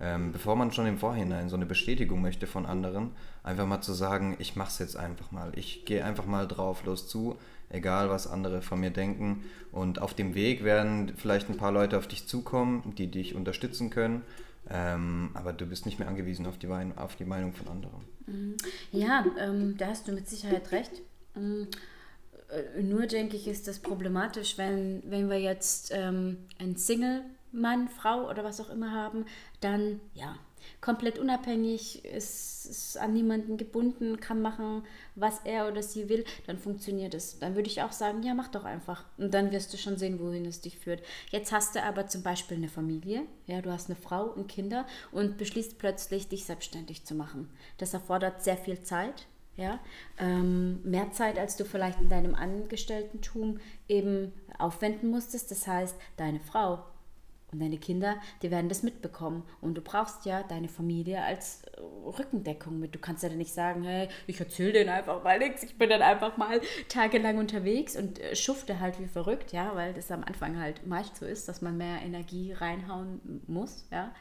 Ähm, 0.00 0.32
bevor 0.32 0.54
man 0.54 0.70
schon 0.72 0.86
im 0.86 0.98
Vorhinein 0.98 1.48
so 1.48 1.56
eine 1.56 1.66
Bestätigung 1.66 2.22
möchte 2.22 2.46
von 2.46 2.66
anderen, 2.66 3.10
einfach 3.42 3.66
mal 3.66 3.80
zu 3.80 3.92
sagen, 3.92 4.36
ich 4.38 4.54
mache 4.54 4.68
es 4.68 4.78
jetzt 4.78 4.96
einfach 4.96 5.32
mal. 5.32 5.52
Ich 5.56 5.84
gehe 5.84 6.04
einfach 6.04 6.24
mal 6.24 6.46
drauf 6.46 6.84
los 6.84 7.08
zu, 7.08 7.36
egal 7.68 8.08
was 8.08 8.28
andere 8.28 8.62
von 8.62 8.78
mir 8.78 8.90
denken. 8.90 9.44
Und 9.72 10.00
auf 10.00 10.14
dem 10.14 10.34
Weg 10.34 10.62
werden 10.62 11.12
vielleicht 11.16 11.48
ein 11.48 11.56
paar 11.56 11.72
Leute 11.72 11.98
auf 11.98 12.06
dich 12.06 12.28
zukommen, 12.28 12.94
die 12.96 13.10
dich 13.10 13.34
unterstützen 13.34 13.90
können. 13.90 14.22
Ähm, 14.70 15.30
aber 15.34 15.52
du 15.52 15.66
bist 15.66 15.86
nicht 15.86 15.98
mehr 15.98 16.08
angewiesen 16.08 16.46
auf 16.46 16.58
die, 16.58 16.68
auf 16.68 17.16
die 17.16 17.24
Meinung 17.24 17.54
von 17.54 17.68
anderen. 17.68 18.04
Mhm. 18.26 18.56
Ja, 18.92 19.24
ähm, 19.38 19.76
da 19.78 19.88
hast 19.88 20.06
du 20.06 20.12
mit 20.12 20.28
Sicherheit 20.28 20.70
recht. 20.72 20.92
Mhm. 21.34 21.68
Äh, 22.48 22.82
nur 22.82 23.06
denke 23.06 23.36
ich, 23.36 23.48
ist 23.48 23.66
das 23.66 23.78
problematisch, 23.78 24.58
wenn, 24.58 25.02
wenn 25.06 25.28
wir 25.28 25.40
jetzt 25.40 25.90
ähm, 25.94 26.36
ein 26.58 26.76
Single 26.76 27.22
Mann, 27.52 27.88
Frau 27.88 28.28
oder 28.28 28.44
was 28.44 28.60
auch 28.60 28.70
immer 28.70 28.92
haben, 28.92 29.26
dann 29.60 30.00
ja, 30.14 30.36
komplett 30.80 31.18
unabhängig, 31.18 32.04
ist, 32.04 32.66
ist, 32.66 32.98
an 32.98 33.12
niemanden 33.12 33.56
gebunden, 33.56 34.20
kann 34.20 34.40
machen, 34.40 34.84
was 35.14 35.40
er 35.44 35.68
oder 35.68 35.82
sie 35.82 36.08
will, 36.08 36.24
dann 36.46 36.58
funktioniert 36.58 37.14
es. 37.14 37.38
Dann 37.38 37.54
würde 37.54 37.68
ich 37.68 37.82
auch 37.82 37.92
sagen, 37.92 38.22
ja, 38.22 38.34
mach 38.34 38.48
doch 38.48 38.64
einfach. 38.64 39.04
Und 39.16 39.34
dann 39.34 39.50
wirst 39.50 39.72
du 39.72 39.76
schon 39.78 39.96
sehen, 39.96 40.20
wohin 40.20 40.46
es 40.46 40.60
dich 40.60 40.78
führt. 40.78 41.02
Jetzt 41.30 41.52
hast 41.52 41.74
du 41.74 41.82
aber 41.82 42.06
zum 42.06 42.22
Beispiel 42.22 42.56
eine 42.56 42.68
Familie, 42.68 43.22
ja, 43.46 43.60
du 43.60 43.70
hast 43.72 43.88
eine 43.88 43.96
Frau 43.96 44.24
und 44.24 44.48
Kinder 44.48 44.86
und 45.12 45.38
beschließt 45.38 45.78
plötzlich, 45.78 46.28
dich 46.28 46.44
selbstständig 46.44 47.04
zu 47.04 47.14
machen. 47.14 47.50
Das 47.78 47.94
erfordert 47.94 48.42
sehr 48.42 48.56
viel 48.56 48.82
Zeit. 48.82 49.26
Ja, 49.56 49.80
ähm, 50.20 50.80
mehr 50.84 51.10
Zeit, 51.10 51.36
als 51.36 51.56
du 51.56 51.64
vielleicht 51.64 52.00
in 52.00 52.08
deinem 52.08 52.36
Angestellten-Tum 52.36 53.58
eben 53.88 54.32
aufwenden 54.56 55.10
musstest. 55.10 55.50
Das 55.50 55.66
heißt, 55.66 55.96
deine 56.16 56.38
Frau 56.38 56.84
und 57.50 57.60
deine 57.60 57.78
Kinder, 57.78 58.16
die 58.42 58.50
werden 58.50 58.68
das 58.68 58.82
mitbekommen. 58.82 59.42
Und 59.60 59.74
du 59.74 59.80
brauchst 59.80 60.26
ja 60.26 60.42
deine 60.42 60.68
Familie 60.68 61.22
als 61.22 61.62
äh, 61.62 61.80
Rückendeckung 61.80 62.78
mit. 62.78 62.94
Du 62.94 62.98
kannst 62.98 63.22
ja 63.22 63.28
dann 63.28 63.38
nicht 63.38 63.54
sagen, 63.54 63.84
hey, 63.84 64.08
ich 64.26 64.38
erzähle 64.38 64.72
denen 64.72 64.90
einfach 64.90 65.22
mal 65.24 65.38
nichts. 65.38 65.62
Ich 65.62 65.78
bin 65.78 65.88
dann 65.88 66.02
einfach 66.02 66.36
mal 66.36 66.60
tagelang 66.88 67.38
unterwegs 67.38 67.96
und 67.96 68.18
äh, 68.18 68.36
schufte 68.36 68.80
halt 68.80 69.00
wie 69.00 69.06
verrückt, 69.06 69.52
ja, 69.52 69.74
weil 69.74 69.94
das 69.94 70.10
am 70.10 70.24
Anfang 70.24 70.58
halt 70.58 70.86
meist 70.86 71.16
so 71.16 71.26
ist, 71.26 71.48
dass 71.48 71.62
man 71.62 71.76
mehr 71.76 72.02
Energie 72.02 72.52
reinhauen 72.52 73.42
muss, 73.46 73.86
ja. 73.90 74.14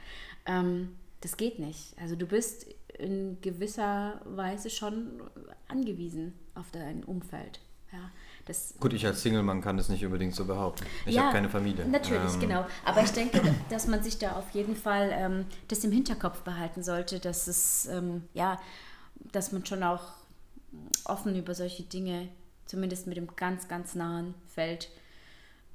Ähm, 0.45 0.95
das 1.21 1.35
geht 1.35 1.59
nicht. 1.59 1.97
Also 1.99 2.15
du 2.15 2.27
bist 2.27 2.67
in 2.97 3.41
gewisser 3.41 4.21
Weise 4.25 4.69
schon 4.69 5.21
angewiesen 5.67 6.33
auf 6.55 6.71
dein 6.71 7.03
Umfeld, 7.03 7.59
ja. 7.91 8.11
Das 8.47 8.73
Gut, 8.79 8.93
ich 8.93 9.05
als 9.05 9.21
Single-Mann 9.21 9.61
kann 9.61 9.75
das 9.75 9.89
nicht 9.89 10.05
unbedingt 10.05 10.33
so 10.33 10.45
behaupten. 10.45 10.85
Ich 11.05 11.15
ja, 11.15 11.23
habe 11.23 11.33
keine 11.33 11.49
Familie. 11.49 11.85
Natürlich, 11.85 12.33
ähm. 12.35 12.39
genau. 12.39 12.65
Aber 12.85 13.03
ich 13.03 13.11
denke, 13.11 13.41
dass 13.69 13.87
man 13.87 14.01
sich 14.01 14.17
da 14.17 14.37
auf 14.37 14.49
jeden 14.51 14.75
Fall 14.75 15.09
ähm, 15.11 15.45
das 15.67 15.83
im 15.83 15.91
Hinterkopf 15.91 16.41
behalten 16.41 16.81
sollte, 16.81 17.19
dass 17.19 17.47
es, 17.47 17.87
ähm, 17.87 18.23
ja, 18.33 18.59
dass 19.33 19.51
man 19.51 19.65
schon 19.65 19.83
auch 19.83 20.13
offen 21.03 21.35
über 21.35 21.53
solche 21.53 21.83
Dinge 21.83 22.29
zumindest 22.65 23.05
mit 23.07 23.17
dem 23.17 23.27
ganz, 23.35 23.67
ganz 23.67 23.95
nahen 23.95 24.33
Feld 24.47 24.89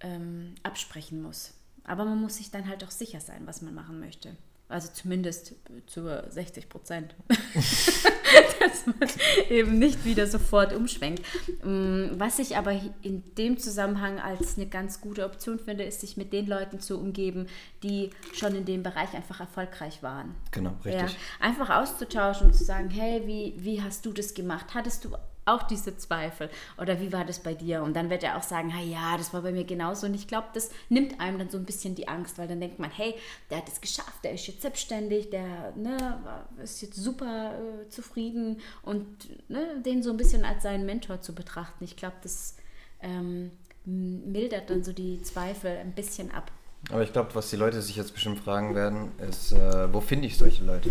ähm, 0.01 0.55
absprechen 0.63 1.21
muss. 1.23 1.53
Aber 1.85 2.05
man 2.07 2.21
muss 2.21 2.37
sich 2.37 2.51
dann 2.51 2.69
halt 2.69 2.85
auch 2.85 2.91
sicher 2.91 3.21
sein, 3.21 3.43
was 3.47 3.61
man 3.61 3.75
machen 3.75 4.01
möchte. 4.01 4.35
Also 4.69 4.89
zumindest 4.95 5.55
zu 5.87 6.25
60 6.31 6.71
Prozent. 6.71 7.15
Dass 8.63 8.87
man 8.87 9.09
eben 9.51 9.79
nicht 9.79 10.05
wieder 10.05 10.27
sofort 10.27 10.73
umschwenkt. 10.75 11.23
Mm, 11.65 12.19
was 12.19 12.39
ich 12.39 12.57
aber 12.57 12.73
in 13.03 13.23
dem 13.37 13.59
Zusammenhang 13.59 14.21
als 14.21 14.57
eine 14.57 14.67
ganz 14.67 15.01
gute 15.01 15.25
Option 15.25 15.59
finde, 15.59 15.85
ist, 15.85 16.01
sich 16.01 16.17
mit 16.17 16.33
den 16.33 16.47
Leuten 16.47 16.81
zu 16.81 16.99
umgeben, 16.99 17.47
die 17.83 18.11
schon 18.33 18.55
in 18.55 18.65
dem 18.65 18.83
Bereich 18.83 19.15
einfach 19.15 19.41
erfolgreich 19.41 20.03
waren. 20.03 20.35
Genau, 20.51 20.77
richtig. 20.85 21.13
Ja, 21.13 21.47
einfach 21.47 21.71
auszutauschen 21.71 22.49
und 22.49 22.55
zu 22.55 22.65
sagen, 22.65 22.91
hey, 22.91 23.23
wie, 23.27 23.55
wie 23.59 23.83
hast 23.83 24.07
du 24.07 24.13
das 24.13 24.35
gemacht? 24.35 24.67
Hattest 24.75 25.05
du 25.05 25.11
auch 25.45 25.63
diese 25.63 25.97
Zweifel. 25.97 26.49
Oder 26.79 27.01
wie 27.01 27.13
war 27.13 27.25
das 27.25 27.41
bei 27.41 27.55
dir? 27.55 27.83
Und 27.83 27.95
dann 27.95 28.11
wird 28.11 28.23
er 28.23 28.37
auch 28.37 28.43
sagen, 28.43 28.73
ja, 28.87 29.17
das 29.17 29.33
war 29.33 29.43
bei 29.43 29.53
mir 29.53 29.65
genauso. 29.65 30.07
Und 30.07 30.15
ich 30.15 30.29
glaube, 30.29 30.49
das 30.55 30.71
nimmt 30.89 31.21
einem 31.21 31.39
dann 31.39 31.51
so 31.51 31.59
ein 31.59 31.65
bisschen 31.65 31.95
die 31.95 32.09
Angst, 32.09 32.39
weil 32.39 32.49
dann 32.49 32.61
denkt 32.61 32.79
man, 32.79 32.91
hey, 32.91 33.15
der 33.51 33.59
hat 33.59 33.69
es 33.69 33.81
geschafft, 33.81 34.25
der 34.25 34.33
ist 34.33 34.47
jetzt 34.47 34.63
selbstständig, 34.63 35.31
der 35.31 35.73
ne, 35.77 36.21
ist 36.63 36.83
jetzt 36.83 36.97
super 36.97 37.55
äh, 37.55 37.89
zufrieden 37.89 38.61
und 38.83 39.07
ne, 39.49 39.81
den 39.85 40.03
so 40.03 40.11
ein 40.11 40.17
bisschen 40.17 40.45
als 40.45 40.63
seinen 40.63 40.87
Mentor 40.87 41.21
zu 41.21 41.35
betrachten. 41.35 41.85
Ich 41.85 41.97
glaube, 41.97 42.17
das 42.23 42.57
ähm, 43.01 43.51
mildert 43.85 44.71
dann 44.71 44.85
so 44.85 44.93
die 44.93 45.23
Zweifel 45.23 45.77
ein 45.79 45.93
bisschen 45.93 46.31
ab. 46.31 46.51
Aber 46.91 47.03
ich 47.03 47.13
glaube, 47.13 47.35
was 47.35 47.51
die 47.51 47.57
Leute 47.57 47.81
sich 47.81 47.97
jetzt 47.97 48.13
bestimmt 48.13 48.41
fragen 48.41 48.75
werden, 48.75 49.13
ist, 49.29 49.53
äh, 49.53 49.93
wo 49.93 50.01
finde 50.01 50.27
ich 50.27 50.37
solche 50.37 50.65
Leute? 50.65 50.91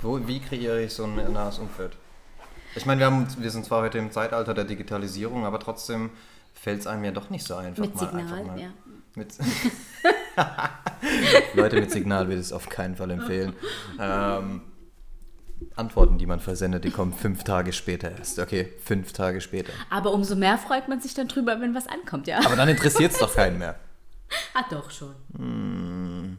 Wo, 0.00 0.26
wie 0.26 0.40
kreiere 0.40 0.82
ich 0.82 0.92
so 0.92 1.04
ein 1.04 1.32
nahes 1.32 1.58
Umfeld? 1.58 1.96
Ich 2.76 2.86
meine, 2.86 3.00
wir, 3.00 3.06
haben, 3.06 3.26
wir 3.38 3.50
sind 3.50 3.64
zwar 3.64 3.82
heute 3.82 3.98
im 3.98 4.10
Zeitalter 4.10 4.54
der 4.54 4.64
Digitalisierung, 4.64 5.44
aber 5.44 5.60
trotzdem 5.60 6.10
fällt 6.52 6.80
es 6.80 6.86
einem 6.86 7.04
ja 7.04 7.12
doch 7.12 7.30
nicht 7.30 7.46
so 7.46 7.54
einfach. 7.54 7.82
Mit 7.82 7.94
mal, 7.94 8.00
Signal, 8.00 8.44
mal. 8.44 8.60
ja. 8.60 8.68
Mit 9.16 9.32
Leute 11.54 11.76
mit 11.76 11.90
Signal 11.90 12.28
würde 12.28 12.40
es 12.40 12.52
auf 12.52 12.68
keinen 12.68 12.96
Fall 12.96 13.10
empfehlen. 13.12 13.54
Ähm, 14.00 14.62
Antworten, 15.76 16.18
die 16.18 16.26
man 16.26 16.40
versendet, 16.40 16.84
die 16.84 16.90
kommen 16.90 17.12
fünf 17.12 17.44
Tage 17.44 17.72
später 17.72 18.10
erst. 18.10 18.40
Okay, 18.40 18.72
fünf 18.82 19.12
Tage 19.12 19.40
später. 19.40 19.72
Aber 19.88 20.12
umso 20.12 20.34
mehr 20.34 20.58
freut 20.58 20.88
man 20.88 21.00
sich 21.00 21.14
dann 21.14 21.28
drüber, 21.28 21.60
wenn 21.60 21.74
was 21.74 21.86
ankommt, 21.86 22.26
ja. 22.26 22.40
Aber 22.44 22.56
dann 22.56 22.68
interessiert 22.68 23.12
es 23.12 23.18
doch 23.18 23.34
keinen 23.34 23.58
mehr. 23.58 23.78
Ah, 24.52 24.64
doch 24.68 24.90
schon. 24.90 25.14
Mm. 25.38 26.38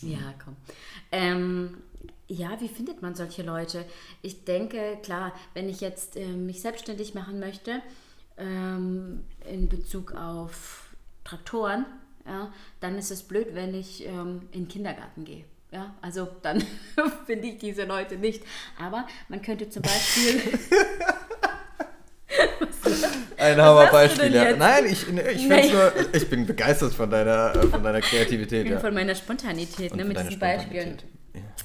Ja, 0.00 0.32
komm. 0.42 0.56
Ähm, 1.12 1.76
ja, 2.28 2.60
wie 2.60 2.68
findet 2.68 3.02
man 3.02 3.14
solche 3.14 3.42
Leute? 3.42 3.84
Ich 4.22 4.44
denke, 4.44 4.98
klar, 5.02 5.32
wenn 5.52 5.68
ich 5.68 5.80
jetzt 5.80 6.16
äh, 6.16 6.26
mich 6.26 6.62
selbstständig 6.62 7.14
machen 7.14 7.38
möchte, 7.38 7.82
ähm, 8.38 9.24
in 9.48 9.68
Bezug 9.68 10.14
auf 10.14 10.88
Traktoren, 11.24 11.86
ja, 12.26 12.52
dann 12.80 12.96
ist 12.96 13.10
es 13.10 13.22
blöd, 13.22 13.48
wenn 13.52 13.74
ich 13.74 14.06
ähm, 14.06 14.42
in 14.52 14.62
den 14.62 14.68
Kindergarten 14.68 15.24
gehe. 15.24 15.44
Ja, 15.70 15.94
also 16.00 16.28
dann 16.42 16.62
finde 17.26 17.48
ich 17.48 17.58
diese 17.58 17.84
Leute 17.84 18.16
nicht. 18.16 18.42
Aber 18.78 19.06
man 19.28 19.42
könnte 19.42 19.68
zum 19.68 19.82
Beispiel. 19.82 20.40
Ein 23.36 23.60
Hammerbeispiel, 23.60 24.32
ja. 24.34 24.56
Nein, 24.56 24.86
ich, 24.86 25.06
ich, 25.08 25.48
nee. 25.48 25.72
nur, 25.72 25.92
ich 26.12 26.28
bin 26.30 26.46
begeistert 26.46 26.94
von 26.94 27.10
deiner, 27.10 27.52
von 27.70 27.82
deiner 27.82 28.00
Kreativität. 28.00 28.68
Ja. 28.68 28.78
Von 28.78 28.94
meiner 28.94 29.14
Spontanität, 29.14 29.94
ne, 29.94 30.04
mit 30.04 30.18
diesen 30.18 30.38
Beispielen. 30.38 30.98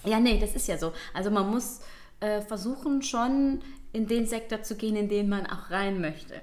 Ja, 0.05 0.19
nee, 0.19 0.39
das 0.39 0.55
ist 0.55 0.67
ja 0.67 0.77
so. 0.77 0.93
Also 1.13 1.31
man 1.31 1.49
muss 1.49 1.81
äh, 2.19 2.41
versuchen, 2.41 3.01
schon 3.01 3.61
in 3.91 4.07
den 4.07 4.27
Sektor 4.27 4.61
zu 4.63 4.75
gehen, 4.75 4.95
in 4.95 5.09
den 5.09 5.29
man 5.29 5.45
auch 5.45 5.69
rein 5.69 5.99
möchte. 5.99 6.41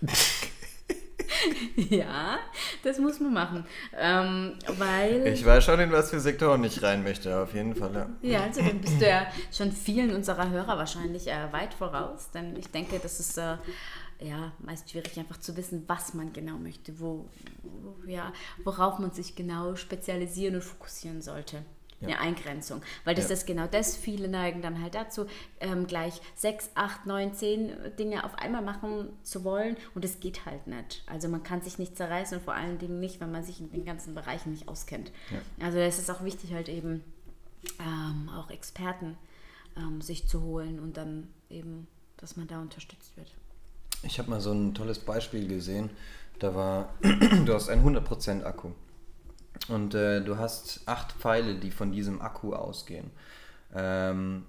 ja, 1.76 2.38
das 2.82 2.98
muss 2.98 3.20
man 3.20 3.32
machen. 3.32 3.66
Ähm, 3.96 4.54
weil. 4.78 5.26
Ich 5.28 5.44
weiß 5.44 5.64
schon, 5.64 5.80
in 5.80 5.92
was 5.92 6.10
für 6.10 6.20
Sektoren 6.20 6.64
ich 6.64 6.82
rein 6.82 7.02
möchte, 7.02 7.40
auf 7.40 7.54
jeden 7.54 7.74
Fall, 7.74 7.94
ja. 7.94 8.08
Ja, 8.22 8.42
also 8.44 8.62
dann 8.62 8.80
bist 8.80 9.00
du 9.00 9.08
ja 9.08 9.26
schon 9.52 9.72
vielen 9.72 10.14
unserer 10.14 10.50
Hörer 10.50 10.78
wahrscheinlich 10.78 11.28
äh, 11.28 11.52
weit 11.52 11.74
voraus, 11.74 12.30
denn 12.32 12.56
ich 12.56 12.68
denke, 12.68 12.98
das 12.98 13.20
ist. 13.20 13.38
Äh, 13.38 13.56
ja, 14.20 14.50
meist 14.58 14.90
schwierig 14.90 15.16
einfach 15.16 15.38
zu 15.38 15.56
wissen, 15.56 15.84
was 15.86 16.12
man 16.12 16.32
genau 16.32 16.58
möchte, 16.58 16.98
wo, 16.98 17.28
wo, 17.62 17.94
ja, 18.04 18.32
worauf 18.64 18.98
man 18.98 19.12
sich 19.12 19.36
genau 19.36 19.76
spezialisieren 19.76 20.56
und 20.56 20.64
fokussieren 20.64 21.22
sollte 21.22 21.62
eine 22.00 22.12
ja. 22.12 22.18
Eingrenzung. 22.18 22.82
Weil 23.04 23.14
das 23.14 23.28
ja. 23.28 23.34
ist 23.34 23.46
genau 23.46 23.66
das, 23.66 23.96
viele 23.96 24.28
neigen 24.28 24.62
dann 24.62 24.80
halt 24.80 24.94
dazu, 24.94 25.26
ähm, 25.60 25.86
gleich 25.86 26.20
sechs, 26.34 26.70
acht, 26.74 27.06
neun, 27.06 27.34
zehn 27.34 27.72
Dinge 27.98 28.24
auf 28.24 28.36
einmal 28.36 28.62
machen 28.62 29.10
zu 29.22 29.44
wollen 29.44 29.76
und 29.94 30.04
es 30.04 30.20
geht 30.20 30.46
halt 30.46 30.66
nicht. 30.66 31.02
Also 31.06 31.28
man 31.28 31.42
kann 31.42 31.62
sich 31.62 31.78
nicht 31.78 31.96
zerreißen 31.96 32.38
und 32.38 32.44
vor 32.44 32.54
allen 32.54 32.78
Dingen 32.78 33.00
nicht, 33.00 33.20
wenn 33.20 33.32
man 33.32 33.42
sich 33.42 33.60
in 33.60 33.70
den 33.70 33.84
ganzen 33.84 34.14
Bereichen 34.14 34.52
nicht 34.52 34.68
auskennt. 34.68 35.10
Ja. 35.30 35.66
Also 35.66 35.78
es 35.78 35.98
ist 35.98 36.10
auch 36.10 36.22
wichtig 36.22 36.52
halt 36.52 36.68
eben 36.68 37.02
ähm, 37.80 38.30
auch 38.30 38.50
Experten 38.50 39.16
ähm, 39.76 40.00
sich 40.00 40.28
zu 40.28 40.42
holen 40.42 40.78
und 40.78 40.96
dann 40.96 41.28
eben, 41.50 41.86
dass 42.16 42.36
man 42.36 42.46
da 42.46 42.60
unterstützt 42.60 43.16
wird. 43.16 43.34
Ich 44.02 44.18
habe 44.18 44.30
mal 44.30 44.40
so 44.40 44.52
ein 44.52 44.74
tolles 44.74 45.00
Beispiel 45.00 45.48
gesehen. 45.48 45.90
Da 46.38 46.54
war, 46.54 46.94
du 47.02 47.52
hast 47.52 47.68
einen 47.68 47.84
100% 47.84 48.44
Akku. 48.44 48.70
Und 49.68 49.94
äh, 49.94 50.22
du 50.22 50.38
hast 50.38 50.82
acht 50.86 51.12
Pfeile, 51.12 51.56
die 51.56 51.70
von 51.70 51.92
diesem 51.92 52.22
Akku 52.22 52.54
ausgehen. 52.54 53.10
Ähm, 53.74 54.44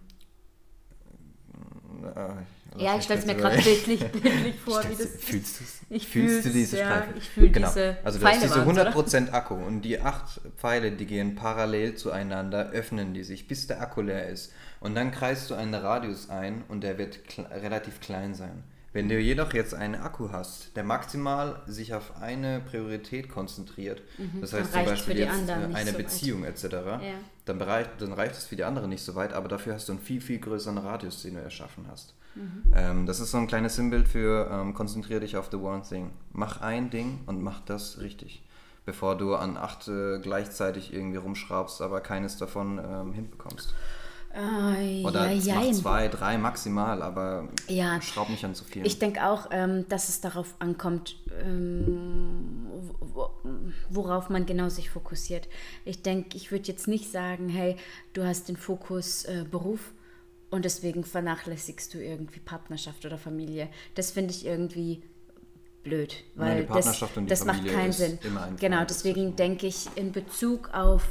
äh, 2.15 2.84
ja, 2.84 2.95
ich 2.98 3.04
stelle 3.04 3.19
es 3.19 3.26
mir 3.26 3.36
gerade 3.36 3.58
bildlich, 3.62 4.00
bildlich 4.12 4.60
vor, 4.65 4.84
wie 4.89 4.95
das 4.95 5.08
Fühlst, 5.17 5.62
ich 5.89 6.08
fühlst 6.08 6.45
du 6.45 6.50
diese 6.50 6.78
ja, 6.78 6.86
Streifen? 6.86 7.17
Ich 7.17 7.30
fühle 7.30 7.50
genau. 7.50 7.67
diese 7.67 7.98
Also 8.04 8.19
du 8.19 8.26
Pfeile 8.26 8.41
hast 8.41 8.56
diese 8.56 8.65
100% 8.65 9.24
oder? 9.24 9.34
Akku 9.34 9.56
und 9.56 9.82
die 9.82 10.00
acht 10.00 10.39
Pfeile, 10.58 10.91
die 10.91 11.06
gehen 11.06 11.36
parallel 11.36 11.95
zueinander, 11.95 12.69
öffnen 12.69 13.13
die 13.13 13.24
sich, 13.24 13.48
bis 13.48 13.67
der 13.67 13.82
Akku 13.82 14.02
leer 14.02 14.28
ist. 14.30 14.54
Und 14.80 14.95
dann 14.95 15.12
kreist 15.12 15.50
du 15.50 15.56
einen 15.56 15.74
Radius 15.74 16.30
ein 16.30 16.63
und 16.67 16.82
der 16.82 16.98
wird 16.98 17.19
relativ 17.52 18.00
klein 18.00 18.36
sein. 18.36 18.63
Wenn 18.91 19.08
du 19.08 19.19
jedoch 19.19 19.54
jetzt 19.54 19.75
einen 19.75 19.95
Akku 19.95 20.32
hast, 20.32 20.75
der 20.75 20.84
maximal 20.84 21.62
sich 21.67 21.93
auf 21.93 22.19
eine 22.21 22.60
Priorität 22.60 23.30
konzentriert, 23.30 24.02
mhm. 24.17 24.41
das 24.41 24.54
heißt 24.54 24.73
zum 24.73 24.86
Beispiel 24.86 25.19
jetzt 25.19 25.47
äh, 25.47 25.54
eine 25.73 25.91
so 25.91 25.97
Beziehung 25.97 26.41
weit. 26.43 26.63
etc., 26.63 26.73
ja. 26.73 26.99
dann, 27.45 27.60
bereicht, 27.60 27.91
dann 27.99 28.13
reicht 28.13 28.36
es 28.36 28.45
für 28.45 28.56
die 28.56 28.63
anderen 28.63 28.89
nicht 28.89 29.04
so 29.04 29.13
weit, 29.15 29.34
aber 29.34 29.47
dafür 29.47 29.75
hast 29.75 29.88
du 29.89 29.93
einen 29.93 30.02
viel, 30.02 30.21
viel 30.21 30.39
größeren 30.39 30.80
Radius, 30.80 31.21
den 31.21 31.36
du 31.36 31.41
erschaffen 31.41 31.86
hast. 31.89 32.15
Mhm. 32.34 32.73
Ähm, 32.75 33.06
das 33.06 33.19
ist 33.19 33.32
so 33.32 33.38
ein 33.38 33.47
kleines 33.47 33.75
Symbol 33.75 34.06
für 34.06 34.49
ähm, 34.52 34.73
konzentriere 34.73 35.19
dich 35.19 35.38
auf 35.38 35.49
the 35.52 35.58
one 35.58 35.84
thing. 35.88 36.12
Mach 36.32 36.62
ein 36.62 36.89
Ding 36.89 37.19
und 37.28 37.41
mach 37.41 37.60
das 37.62 37.99
richtig, 37.99 38.43
bevor 38.86 39.17
du 39.17 39.36
an 39.36 39.58
acht 39.58 39.88
äh, 39.88 40.19
gleichzeitig 40.19 40.93
irgendwie 40.93 41.17
rumschraubst, 41.17 41.82
aber 41.82 42.02
keines 42.02 42.38
davon 42.38 42.80
ähm, 42.80 43.13
hinbekommst. 43.13 43.75
Äh, 44.39 45.04
Oder 45.04 45.32
ja, 45.32 45.56
mach 45.56 45.71
zwei, 45.71 46.08
drei 46.08 46.38
maximal, 46.38 47.02
aber 47.02 47.49
ja, 47.67 48.02
schraub 48.02 48.30
nicht 48.30 48.45
an 48.45 48.56
zu 48.56 48.63
viel. 48.63 48.86
Ich 48.86 48.97
denke 48.97 49.28
auch, 49.28 49.47
ähm, 49.52 49.86
dass 49.89 50.08
es 50.08 50.21
darauf 50.21 50.56
ankommt, 50.60 51.17
ähm, 51.43 52.67
worauf 53.89 54.30
man 54.30 54.45
genau 54.45 54.69
sich 54.69 54.89
fokussiert. 54.89 55.49
Ich 55.84 56.04
denke, 56.04 56.38
ich 56.38 56.52
würde 56.52 56.67
jetzt 56.67 56.88
nicht 56.88 57.12
sagen, 57.12 57.49
hey, 57.49 57.75
du 58.13 58.23
hast 58.23 58.47
den 58.47 58.56
Fokus 58.56 59.25
äh, 59.25 59.45
Beruf 59.49 59.91
und 60.52 60.63
deswegen 60.63 61.04
vernachlässigst 61.04 61.93
du 61.93 61.97
irgendwie 61.97 62.39
Partnerschaft 62.39 63.06
oder 63.06 63.17
Familie. 63.17 63.67
Das 63.95 64.12
finde 64.12 64.34
ich 64.34 64.45
irgendwie 64.45 65.04
blöd, 65.84 66.23
weil 66.36 66.63
Nein, 66.63 66.67
das, 66.73 67.04
das 67.28 67.45
macht 67.45 67.67
keinen 67.67 67.91
Sinn. 67.91 68.19
Genau, 68.60 68.86
deswegen 68.86 69.36
denke 69.36 69.67
ich 69.67 69.88
in 69.95 70.13
Bezug 70.13 70.73
auf 70.73 71.04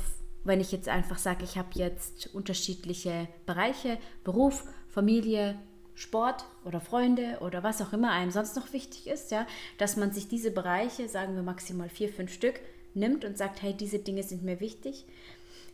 wenn 0.48 0.60
ich 0.60 0.72
jetzt 0.72 0.88
einfach 0.88 1.18
sage, 1.18 1.44
ich 1.44 1.56
habe 1.56 1.68
jetzt 1.74 2.34
unterschiedliche 2.34 3.28
Bereiche, 3.46 3.98
Beruf, 4.24 4.64
Familie, 4.88 5.56
Sport 5.94 6.44
oder 6.64 6.80
Freunde 6.80 7.38
oder 7.40 7.62
was 7.62 7.82
auch 7.82 7.92
immer 7.92 8.12
einem 8.12 8.30
sonst 8.30 8.56
noch 8.56 8.72
wichtig 8.72 9.08
ist, 9.08 9.30
ja, 9.30 9.46
dass 9.78 9.96
man 9.96 10.12
sich 10.12 10.28
diese 10.28 10.50
Bereiche, 10.50 11.08
sagen 11.08 11.34
wir 11.34 11.42
maximal 11.42 11.88
vier, 11.88 12.08
fünf 12.08 12.32
Stück, 12.32 12.60
nimmt 12.94 13.24
und 13.24 13.36
sagt, 13.36 13.62
hey, 13.62 13.74
diese 13.74 13.98
Dinge 13.98 14.22
sind 14.22 14.42
mir 14.42 14.60
wichtig. 14.60 15.04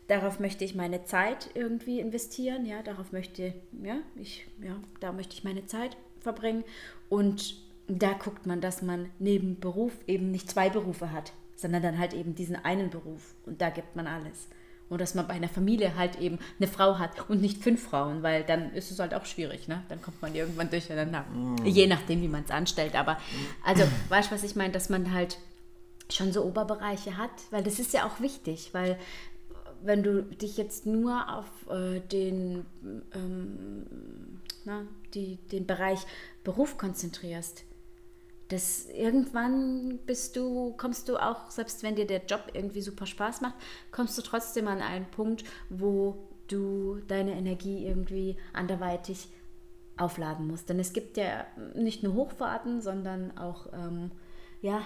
Darauf 0.09 0.41
möchte 0.41 0.65
ich 0.65 0.75
meine 0.75 1.05
Zeit 1.05 1.51
irgendwie 1.55 2.01
investieren, 2.01 2.67
ja, 2.67 2.83
darauf 2.83 3.13
möchte, 3.13 3.55
ja, 3.83 3.99
ich, 4.17 4.47
ja, 4.63 4.77
da 5.01 5.13
möchte 5.13 5.35
ich 5.35 5.45
meine 5.45 5.67
Zeit 5.67 5.97
verbringen. 6.21 6.65
Und 7.09 7.57
da 7.87 8.13
guckt 8.15 8.47
man, 8.47 8.61
dass 8.61 8.83
man 8.83 9.11
neben 9.19 9.61
Beruf 9.61 9.93
eben 10.07 10.31
nicht 10.31 10.51
zwei 10.51 10.71
Berufe 10.71 11.13
hat, 11.13 11.33
sondern 11.55 11.83
dann 11.83 11.99
halt 11.99 12.15
eben 12.15 12.35
diesen 12.35 12.57
einen 12.57 12.91
Beruf. 12.91 13.35
Und 13.47 13.61
da 13.61 13.71
gibt 13.71 13.95
man 13.95 14.07
alles. 14.07 14.49
Und 14.89 15.01
dass 15.01 15.15
man 15.15 15.27
bei 15.27 15.35
einer 15.35 15.49
Familie 15.49 15.97
halt 15.97 16.21
eben 16.21 16.39
eine 16.59 16.69
Frau 16.69 16.99
hat 16.99 17.29
und 17.29 17.41
nicht 17.41 17.63
fünf 17.63 17.83
Frauen, 17.83 18.23
weil 18.23 18.45
dann 18.45 18.73
ist 18.75 18.91
es 18.91 18.99
halt 18.99 19.15
auch 19.15 19.25
schwierig, 19.25 19.67
ne? 19.67 19.83
Dann 19.89 20.03
kommt 20.03 20.21
man 20.21 20.35
irgendwann 20.35 20.69
durcheinander. 20.71 21.23
Mm. 21.23 21.65
Je 21.65 21.87
nachdem, 21.87 22.21
wie 22.21 22.29
man 22.29 22.45
es 22.45 22.51
anstellt. 22.51 22.95
Aber 22.95 23.19
also, 23.65 23.85
weißt 24.11 24.31
du, 24.31 24.35
was 24.35 24.45
ich 24.45 24.57
meine, 24.57 24.73
dass 24.73 24.91
man 24.91 25.13
halt 25.13 25.39
schon 26.13 26.33
so 26.33 26.45
Oberbereiche 26.45 27.17
hat, 27.17 27.31
weil 27.51 27.63
das 27.63 27.79
ist 27.79 27.93
ja 27.95 28.07
auch 28.07 28.21
wichtig, 28.21 28.71
weil 28.73 28.99
wenn 29.83 30.03
du 30.03 30.23
dich 30.23 30.57
jetzt 30.57 30.87
nur 30.87 31.33
auf 31.33 31.47
äh, 31.71 32.01
den, 32.01 32.65
ähm, 33.15 34.41
na, 34.65 34.87
die, 35.13 35.37
den 35.53 35.67
Bereich 35.67 36.01
Beruf 36.43 36.79
konzentrierst, 36.79 37.65
das 38.49 38.87
irgendwann 38.91 39.99
bist 40.07 40.37
du, 40.37 40.75
kommst 40.77 41.09
du 41.09 41.17
auch, 41.17 41.51
selbst 41.51 41.83
wenn 41.83 41.97
dir 41.97 42.07
der 42.07 42.25
Job 42.25 42.51
irgendwie 42.53 42.83
super 42.83 43.07
Spaß 43.07 43.41
macht, 43.41 43.55
kommst 43.91 44.17
du 44.19 44.23
trotzdem 44.23 44.69
an 44.69 44.83
einen 44.83 45.07
Punkt, 45.07 45.45
wo 45.71 46.29
du 46.49 47.01
deine 47.09 47.33
Energie 47.33 47.87
irgendwie 47.87 48.37
anderweitig 48.53 49.29
aufladen 49.97 50.47
musst. 50.47 50.69
Denn 50.69 50.79
es 50.79 50.93
gibt 50.93 51.17
ja 51.17 51.47
nicht 51.75 52.03
nur 52.03 52.15
Hochfahrten, 52.15 52.81
sondern 52.81 53.37
auch 53.39 53.73
ähm, 53.73 54.11
ja, 54.65 54.83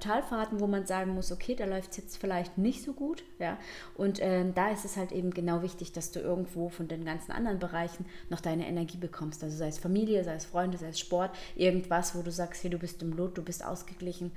Talfahrten, 0.00 0.60
wo 0.60 0.66
man 0.66 0.84
sagen 0.84 1.14
muss, 1.14 1.32
okay, 1.32 1.54
da 1.54 1.64
läuft 1.64 1.92
es 1.92 1.96
jetzt 1.96 2.18
vielleicht 2.18 2.58
nicht 2.58 2.82
so 2.82 2.92
gut. 2.92 3.24
Ja? 3.38 3.56
Und 3.94 4.18
ähm, 4.20 4.52
da 4.52 4.68
ist 4.68 4.84
es 4.84 4.98
halt 4.98 5.12
eben 5.12 5.30
genau 5.30 5.62
wichtig, 5.62 5.92
dass 5.92 6.10
du 6.10 6.20
irgendwo 6.20 6.68
von 6.68 6.88
den 6.88 7.06
ganzen 7.06 7.32
anderen 7.32 7.58
Bereichen 7.58 8.04
noch 8.28 8.42
deine 8.42 8.68
Energie 8.68 8.98
bekommst. 8.98 9.42
Also 9.42 9.56
sei 9.56 9.68
es 9.68 9.78
Familie, 9.78 10.24
sei 10.24 10.34
es 10.34 10.44
Freunde, 10.44 10.76
sei 10.76 10.88
es 10.88 11.00
Sport, 11.00 11.34
irgendwas, 11.56 12.14
wo 12.14 12.20
du 12.20 12.30
sagst, 12.30 12.62
hey, 12.64 12.70
du 12.70 12.78
bist 12.78 13.00
im 13.00 13.16
Lot, 13.16 13.38
du 13.38 13.42
bist 13.42 13.64
ausgeglichen, 13.64 14.30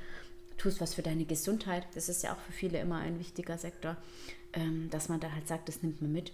tust 0.57 0.79
was 0.79 0.93
für 0.93 1.01
deine 1.03 1.25
Gesundheit. 1.25 1.85
Das 1.93 2.07
ist 2.07 2.23
ja 2.23 2.31
auch 2.31 2.39
für 2.39 2.53
viele 2.53 2.79
immer 2.79 2.99
ein 2.99 3.19
wichtiger 3.19 3.57
Sektor, 3.57 3.97
ähm, 4.53 4.87
dass 4.89 5.09
man 5.09 5.19
da 5.19 5.33
halt 5.33 5.49
sagt, 5.49 5.67
das 5.67 5.83
nimmt 5.83 6.01
man 6.01 6.13
mit. 6.13 6.31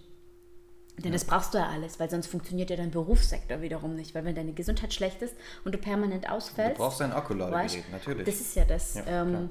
Denn 0.98 1.06
ja. 1.06 1.12
das 1.12 1.24
brauchst 1.24 1.54
du 1.54 1.58
ja 1.58 1.68
alles, 1.68 1.98
weil 1.98 2.08
sonst 2.08 2.28
funktioniert 2.28 2.70
ja 2.70 2.76
dein 2.76 2.90
Berufssektor 2.90 3.60
wiederum 3.60 3.96
nicht. 3.96 4.14
Weil 4.14 4.24
wenn 4.24 4.34
deine 4.34 4.52
Gesundheit 4.52 4.94
schlecht 4.94 5.22
ist 5.22 5.34
und 5.64 5.74
du 5.74 5.78
permanent 5.78 6.30
ausfällst. 6.30 6.78
Du 6.78 6.84
brauchst 6.84 7.02
ein 7.02 7.12
Akkuladegerät, 7.12 7.90
natürlich. 7.90 8.24
Das 8.24 8.40
ist 8.40 8.54
ja 8.54 8.64
das. 8.64 8.94
Ja, 8.94 9.22
ähm, 9.22 9.50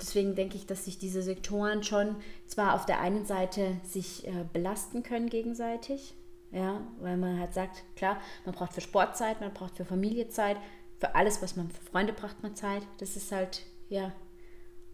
deswegen 0.00 0.34
denke 0.34 0.56
ich, 0.56 0.66
dass 0.66 0.84
sich 0.86 0.98
diese 0.98 1.22
Sektoren 1.22 1.84
schon 1.84 2.16
zwar 2.46 2.74
auf 2.74 2.84
der 2.86 3.00
einen 3.00 3.26
Seite 3.26 3.76
sich 3.84 4.26
äh, 4.26 4.44
belasten 4.52 5.02
können 5.02 5.28
gegenseitig, 5.28 6.14
ja, 6.50 6.80
weil 7.00 7.16
man 7.16 7.38
halt 7.38 7.54
sagt, 7.54 7.84
klar, 7.96 8.20
man 8.44 8.54
braucht 8.54 8.72
für 8.72 8.80
Sport 8.80 9.16
Zeit, 9.16 9.40
man 9.40 9.52
braucht 9.52 9.76
für 9.76 9.84
Familie 9.84 10.28
Zeit, 10.28 10.56
für 10.98 11.14
alles, 11.14 11.42
was 11.42 11.56
man 11.56 11.70
für 11.70 11.82
Freunde 11.82 12.12
braucht 12.12 12.42
man 12.42 12.56
Zeit. 12.56 12.82
Das 12.98 13.16
ist 13.16 13.30
halt, 13.30 13.62
ja, 13.88 14.12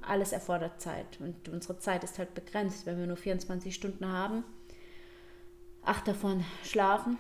alles 0.03 0.33
erfordert 0.33 0.81
Zeit. 0.81 1.19
Und 1.21 1.49
unsere 1.49 1.79
Zeit 1.79 2.05
ist 2.05 2.19
halt 2.19 2.35
begrenzt. 2.35 2.87
Wenn 2.87 2.99
wir 2.99 3.07
nur 3.07 3.17
24 3.17 3.75
Stunden 3.75 4.07
haben, 4.07 4.45
acht 5.85 6.07
davon 6.07 6.45
schlafen 6.65 7.19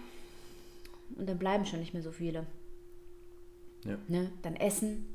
und 1.16 1.28
dann 1.28 1.38
bleiben 1.38 1.66
schon 1.66 1.80
nicht 1.80 1.94
mehr 1.94 2.02
so 2.02 2.12
viele. 2.12 2.46
Ja. 3.84 3.96
Ne? 4.08 4.30
Dann 4.42 4.56
Essen 4.56 5.06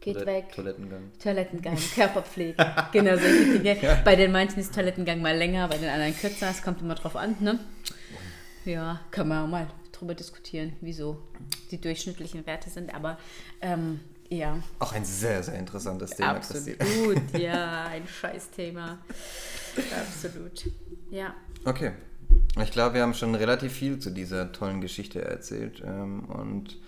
geht 0.00 0.14
Toilette, 0.14 0.32
weg. 0.32 0.52
Toilettengang. 0.54 1.10
Toilettengang, 1.22 1.76
Körperpflege. 1.94 2.56
genau, 2.92 3.16
solche 3.16 3.58
Dinge. 3.58 3.82
Ja. 3.82 4.00
Bei 4.04 4.16
den 4.16 4.32
manchen 4.32 4.60
ist 4.60 4.74
Toilettengang 4.74 5.20
mal 5.20 5.36
länger, 5.36 5.68
bei 5.68 5.78
den 5.78 5.88
anderen 5.88 6.16
kürzer. 6.16 6.50
Es 6.50 6.62
kommt 6.62 6.80
immer 6.80 6.94
drauf 6.94 7.16
an. 7.16 7.36
Ne? 7.40 7.58
Ja, 8.64 9.00
können 9.10 9.28
wir 9.28 9.42
auch 9.42 9.48
mal 9.48 9.66
drüber 9.92 10.14
diskutieren, 10.14 10.74
wieso 10.80 11.22
die 11.70 11.80
durchschnittlichen 11.80 12.46
Werte 12.46 12.70
sind. 12.70 12.94
Aber 12.94 13.18
ähm, 13.60 14.00
ja. 14.28 14.58
Auch 14.78 14.92
ein 14.92 15.04
sehr, 15.04 15.42
sehr 15.42 15.58
interessantes 15.58 16.10
Thema. 16.10 16.36
Absolut, 16.36 17.38
ja, 17.38 17.86
ein 17.90 18.06
Scheißthema. 18.06 18.98
Absolut. 19.98 20.70
Ja. 21.10 21.34
Okay, 21.64 21.92
ich 22.62 22.70
glaube, 22.70 22.94
wir 22.94 23.02
haben 23.02 23.14
schon 23.14 23.34
relativ 23.34 23.72
viel 23.72 23.98
zu 23.98 24.10
dieser 24.10 24.52
tollen 24.52 24.80
Geschichte 24.80 25.22
erzählt. 25.22 25.82
Ähm, 25.84 26.24
und 26.24 26.78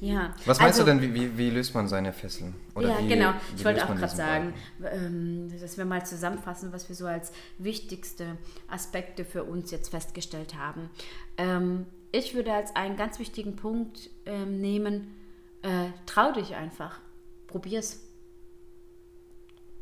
ja. 0.00 0.34
Was 0.46 0.58
meinst 0.58 0.80
also, 0.80 0.90
du 0.90 0.98
denn, 0.98 1.02
wie, 1.02 1.14
wie, 1.14 1.36
wie, 1.36 1.50
löst 1.50 1.74
man 1.74 1.86
seine 1.86 2.12
Fesseln? 2.12 2.54
Oder 2.74 2.88
ja, 2.88 2.98
wie, 3.00 3.08
genau. 3.08 3.34
ich 3.54 3.64
wollte 3.64 3.84
auch 3.84 3.94
gerade 3.94 4.16
sagen, 4.16 4.54
ähm, 4.82 5.52
dass 5.60 5.76
wir 5.76 5.84
mal 5.84 6.04
zusammenfassen, 6.06 6.72
was 6.72 6.88
wir 6.88 6.96
so 6.96 7.06
als 7.06 7.32
wichtigste 7.58 8.38
Aspekte 8.68 9.26
für 9.26 9.44
uns 9.44 9.70
jetzt 9.70 9.90
festgestellt 9.90 10.54
haben. 10.56 10.88
Ähm, 11.36 11.86
ich 12.12 12.34
würde 12.34 12.52
als 12.52 12.74
einen 12.74 12.96
ganz 12.96 13.18
wichtigen 13.18 13.56
Punkt 13.56 14.08
ähm, 14.24 14.60
nehmen, 14.60 15.14
äh, 15.62 15.90
trau 16.06 16.32
dich 16.32 16.54
einfach. 16.54 16.98
Probier's. 17.46 18.00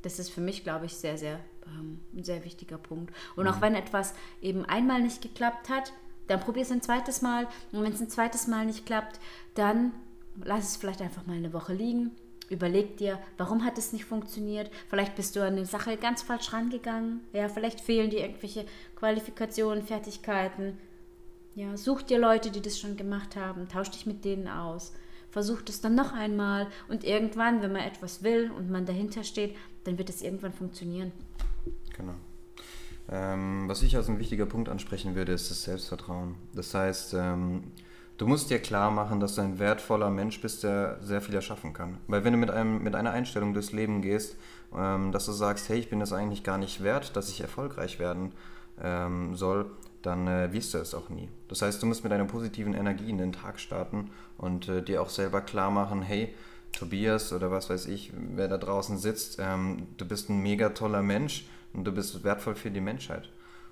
Das 0.03 0.19
ist 0.19 0.31
für 0.31 0.41
mich, 0.41 0.65
glaube 0.65 0.87
ich, 0.87 0.95
sehr, 0.95 1.17
sehr 1.17 1.39
ähm, 1.79 2.01
ein 2.15 2.25
sehr 2.25 2.45
wichtiger 2.45 2.79
Punkt. 2.79 3.15
Und 3.37 3.45
mhm. 3.45 3.51
auch 3.51 3.61
wenn 3.61 3.75
etwas 3.75 4.15
eben 4.41 4.65
einmal 4.65 5.01
nicht 5.01 5.23
geklappt 5.23 5.69
hat, 5.69 5.93
dann 6.27 6.41
probier 6.41 6.63
es 6.63 6.71
ein 6.71 6.83
zweites 6.83 7.23
Mal. 7.23 7.47
Und 7.73 7.83
wenn 7.83 7.93
es 7.93 8.01
ein 8.01 8.11
zweites 8.11 8.47
Mal 8.47 8.67
nicht 8.67 8.87
klappt, 8.87 9.19
dann 9.55 9.93
lass 10.45 10.69
es 10.69 10.77
vielleicht 10.77 11.01
einfach 11.01 11.27
mal 11.27 11.37
eine 11.37 11.53
Woche 11.53 11.75
liegen. 11.75 12.13
Überleg 12.51 12.97
dir, 12.97 13.19
warum 13.37 13.65
hat 13.65 13.77
es 13.77 13.93
nicht 13.93 14.07
funktioniert? 14.07 14.71
Vielleicht 14.89 15.15
bist 15.17 15.37
du 15.37 15.41
an 15.41 15.55
eine 15.55 15.67
Sache 15.67 15.97
ganz 15.99 16.23
falsch 16.23 16.53
rangegangen. 16.53 17.21
Ja, 17.33 17.49
vielleicht 17.49 17.81
fehlen 17.81 18.11
dir 18.11 18.21
irgendwelche 18.21 18.65
Qualifikationen, 18.97 19.83
Fertigkeiten. 19.83 20.79
Ja, 21.55 21.77
such 21.77 22.03
dir 22.03 22.19
Leute, 22.19 22.51
die 22.51 22.63
das 22.63 22.79
schon 22.79 22.97
gemacht 22.97 23.37
haben. 23.37 23.69
Tausch 23.69 23.91
dich 23.91 24.07
mit 24.07 24.25
denen 24.25 24.49
aus. 24.49 24.95
Versuch 25.31 25.61
das 25.61 25.83
dann 25.83 25.95
noch 25.95 26.13
einmal. 26.13 26.69
Und 26.89 27.05
irgendwann, 27.05 27.61
wenn 27.61 27.73
man 27.73 27.83
etwas 27.83 28.23
will 28.23 28.51
und 28.51 28.71
man 28.71 28.87
dahinter 28.87 29.25
steht, 29.25 29.55
dann 29.85 29.99
wird 29.99 30.09
es 30.09 30.23
irgendwann 30.23 30.55
funktionieren. 30.55 31.13
Genau. 31.97 32.15
Ähm, 33.11 33.65
was 33.69 33.83
ich 33.83 33.97
als 33.97 34.09
ein 34.09 34.19
wichtiger 34.19 34.47
Punkt 34.47 34.69
ansprechen 34.69 35.15
würde, 35.15 35.33
ist 35.33 35.51
das 35.51 35.63
Selbstvertrauen. 35.63 36.35
Das 36.53 36.75
heißt, 36.75 37.15
ähm, 37.15 37.73
du 38.19 38.27
musst 38.27 38.51
dir 38.51 38.59
klar 38.59 38.91
machen, 38.91 39.19
dass 39.21 39.35
du 39.35 39.41
ein 39.41 39.59
wertvoller 39.59 40.11
Mensch 40.11 40.41
bist, 40.41 40.63
der 40.63 40.99
sehr 41.01 41.23
viel 41.23 41.35
erschaffen 41.35 41.73
kann. 41.73 41.99
Weil 42.07 42.25
wenn 42.25 42.33
du 42.33 42.39
mit, 42.39 42.51
einem, 42.51 42.83
mit 42.83 42.95
einer 42.95 43.13
Einstellung 43.13 43.55
durchs 43.55 43.73
Leben 43.73 44.03
gehst, 44.03 44.37
ähm, 44.77 45.13
dass 45.13 45.25
du 45.25 45.33
sagst, 45.33 45.69
hey, 45.69 45.79
ich 45.79 45.89
bin 45.89 46.01
es 46.01 46.13
eigentlich 46.13 46.45
gar 46.45 46.59
nicht 46.59 46.83
wert, 46.83 47.17
dass 47.17 47.31
ich 47.31 47.41
erfolgreich 47.41 47.99
werden 47.99 48.33
ähm, 48.83 49.35
soll, 49.35 49.71
dann 50.03 50.29
äh, 50.29 50.53
wirst 50.53 50.75
du 50.75 50.79
es 50.79 50.95
auch 50.95 51.09
nie. 51.09 51.29
Das 51.49 51.63
heißt, 51.63 51.83
du 51.83 51.87
musst 51.87 52.05
mit 52.05 52.13
einer 52.13 52.27
positiven 52.27 52.75
Energie 52.75 53.09
in 53.09 53.19
den 53.19 53.33
Tag 53.33 53.59
starten 53.59 54.11
und 54.37 54.69
äh, 54.69 54.83
dir 54.83 55.03
auch 55.03 55.11
selber 55.11 55.41
klar 55.41 55.71
machen, 55.71 56.03
hey, 56.03 56.35
Tobias 56.73 57.33
oder 57.33 57.51
was 57.51 57.71
weiß 57.71 57.87
ich, 57.87 58.13
wer 58.15 58.49
da 58.49 58.59
draußen 58.59 58.99
sitzt, 58.99 59.39
ähm, 59.41 59.89
du 59.97 60.07
bist 60.07 60.29
ein 60.29 60.43
mega 60.43 60.71
toller 60.71 61.03
Mensch 61.03 61.47
und 61.73 61.85
du 61.85 61.93
bist 61.93 62.25
wertvoll 62.25 62.55
für 62.55 62.71
die 62.71 62.81
Menschheit. 62.81 63.29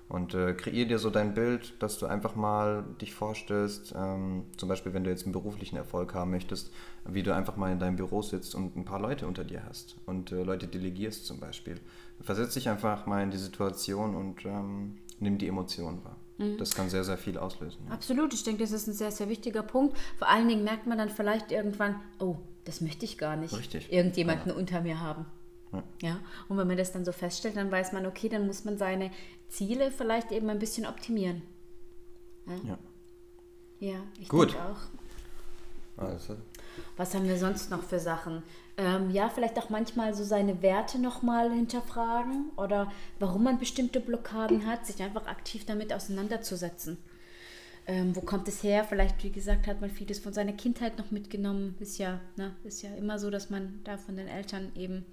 Und 0.09 0.33
äh, 0.33 0.53
kreier 0.53 0.85
dir 0.85 0.99
so 0.99 1.09
dein 1.09 1.33
Bild, 1.33 1.73
dass 1.79 1.99
du 1.99 2.05
einfach 2.05 2.35
mal 2.35 2.85
dich 3.01 3.13
vorstellst, 3.13 3.93
ähm, 3.95 4.45
zum 4.55 4.69
Beispiel 4.69 4.93
wenn 4.93 5.03
du 5.03 5.09
jetzt 5.09 5.23
einen 5.23 5.33
beruflichen 5.33 5.75
Erfolg 5.75 6.13
haben 6.13 6.31
möchtest, 6.31 6.71
wie 7.05 7.23
du 7.23 7.35
einfach 7.35 7.57
mal 7.57 7.73
in 7.73 7.79
deinem 7.79 7.97
Büro 7.97 8.21
sitzt 8.21 8.55
und 8.55 8.77
ein 8.77 8.85
paar 8.85 9.01
Leute 9.01 9.27
unter 9.27 9.43
dir 9.43 9.63
hast 9.67 9.97
und 10.05 10.31
äh, 10.31 10.43
Leute 10.43 10.67
delegierst 10.67 11.25
zum 11.25 11.41
Beispiel. 11.41 11.81
Versetz 12.21 12.53
dich 12.53 12.69
einfach 12.69 13.05
mal 13.05 13.21
in 13.21 13.31
die 13.31 13.37
Situation 13.37 14.15
und 14.15 14.45
ähm, 14.45 14.97
nimm 15.19 15.37
die 15.37 15.47
Emotionen 15.47 16.03
wahr. 16.05 16.15
Mhm. 16.37 16.57
Das 16.57 16.73
kann 16.73 16.89
sehr, 16.89 17.03
sehr 17.03 17.17
viel 17.17 17.37
auslösen. 17.37 17.79
Ja. 17.87 17.93
Absolut, 17.93 18.33
ich 18.33 18.43
denke, 18.43 18.63
das 18.63 18.71
ist 18.71 18.87
ein 18.87 18.93
sehr, 18.93 19.11
sehr 19.11 19.27
wichtiger 19.27 19.63
Punkt. 19.63 19.97
Vor 20.17 20.29
allen 20.29 20.47
Dingen 20.47 20.63
merkt 20.63 20.87
man 20.87 20.97
dann 20.97 21.09
vielleicht 21.09 21.51
irgendwann, 21.51 21.99
oh, 22.19 22.37
das 22.67 22.81
möchte 22.81 23.05
ich 23.05 23.17
gar 23.17 23.35
nicht. 23.35 23.55
Richtig. 23.57 23.91
Irgendjemanden 23.91 24.49
ja. 24.49 24.55
unter 24.55 24.81
mir 24.81 24.99
haben. 24.99 25.25
Ja. 26.01 26.19
Und 26.47 26.57
wenn 26.57 26.67
man 26.67 26.77
das 26.77 26.91
dann 26.91 27.05
so 27.05 27.11
feststellt, 27.11 27.57
dann 27.57 27.71
weiß 27.71 27.91
man, 27.91 28.05
okay, 28.05 28.29
dann 28.29 28.47
muss 28.47 28.65
man 28.65 28.77
seine 28.77 29.11
Ziele 29.49 29.91
vielleicht 29.91 30.31
eben 30.31 30.49
ein 30.49 30.59
bisschen 30.59 30.85
optimieren. 30.85 31.41
Ja. 32.63 32.77
Ja, 33.79 33.99
ich 34.19 34.29
Gut. 34.29 34.53
denke 34.53 34.63
auch. 34.63 36.03
Also. 36.03 36.37
Was 36.95 37.13
haben 37.13 37.27
wir 37.27 37.37
sonst 37.37 37.69
noch 37.69 37.83
für 37.83 37.99
Sachen? 37.99 38.43
Ähm, 38.77 39.09
ja, 39.11 39.29
vielleicht 39.29 39.57
auch 39.57 39.69
manchmal 39.69 40.13
so 40.13 40.23
seine 40.23 40.61
Werte 40.61 40.99
nochmal 40.99 41.51
hinterfragen 41.51 42.51
oder 42.55 42.91
warum 43.19 43.43
man 43.43 43.59
bestimmte 43.59 43.99
Blockaden 43.99 44.67
hat, 44.67 44.85
sich 44.85 45.01
einfach 45.01 45.25
aktiv 45.25 45.65
damit 45.65 45.91
auseinanderzusetzen. 45.91 46.97
Ähm, 47.87 48.15
wo 48.15 48.21
kommt 48.21 48.47
es 48.49 48.63
her? 48.63 48.83
Vielleicht, 48.83 49.23
wie 49.23 49.31
gesagt, 49.31 49.65
hat 49.65 49.79
man 49.79 49.89
vieles 49.89 50.19
von 50.19 50.33
seiner 50.33 50.51
Kindheit 50.51 50.97
noch 50.97 51.09
mitgenommen. 51.09 51.75
Ist 51.79 51.97
ja, 51.97 52.19
ne, 52.35 52.53
ist 52.63 52.81
ja 52.81 52.93
immer 52.95 53.17
so, 53.17 53.29
dass 53.29 53.49
man 53.49 53.79
da 53.85 53.97
von 53.97 54.17
den 54.17 54.27
Eltern 54.27 54.71
eben 54.75 55.05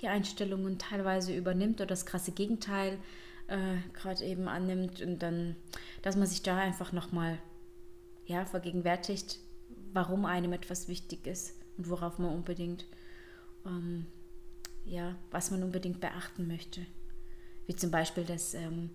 die 0.00 0.08
Einstellungen 0.08 0.78
teilweise 0.78 1.34
übernimmt 1.34 1.80
oder 1.80 1.86
das 1.86 2.06
krasse 2.06 2.32
Gegenteil 2.32 2.98
äh, 3.48 3.76
gerade 3.92 4.24
eben 4.24 4.48
annimmt 4.48 5.00
und 5.02 5.20
dann, 5.20 5.56
dass 6.02 6.16
man 6.16 6.26
sich 6.26 6.42
da 6.42 6.58
einfach 6.58 6.92
nochmal 6.92 7.38
ja, 8.26 8.44
vergegenwärtigt, 8.44 9.38
warum 9.92 10.24
einem 10.24 10.52
etwas 10.52 10.88
wichtig 10.88 11.26
ist 11.26 11.54
und 11.76 11.88
worauf 11.88 12.18
man 12.18 12.34
unbedingt, 12.34 12.86
ähm, 13.64 14.06
ja, 14.84 15.16
was 15.30 15.50
man 15.50 15.62
unbedingt 15.62 16.00
beachten 16.00 16.46
möchte. 16.46 16.80
Wie 17.66 17.76
zum 17.76 17.90
Beispiel, 17.90 18.24
dass, 18.24 18.54
ähm, 18.54 18.90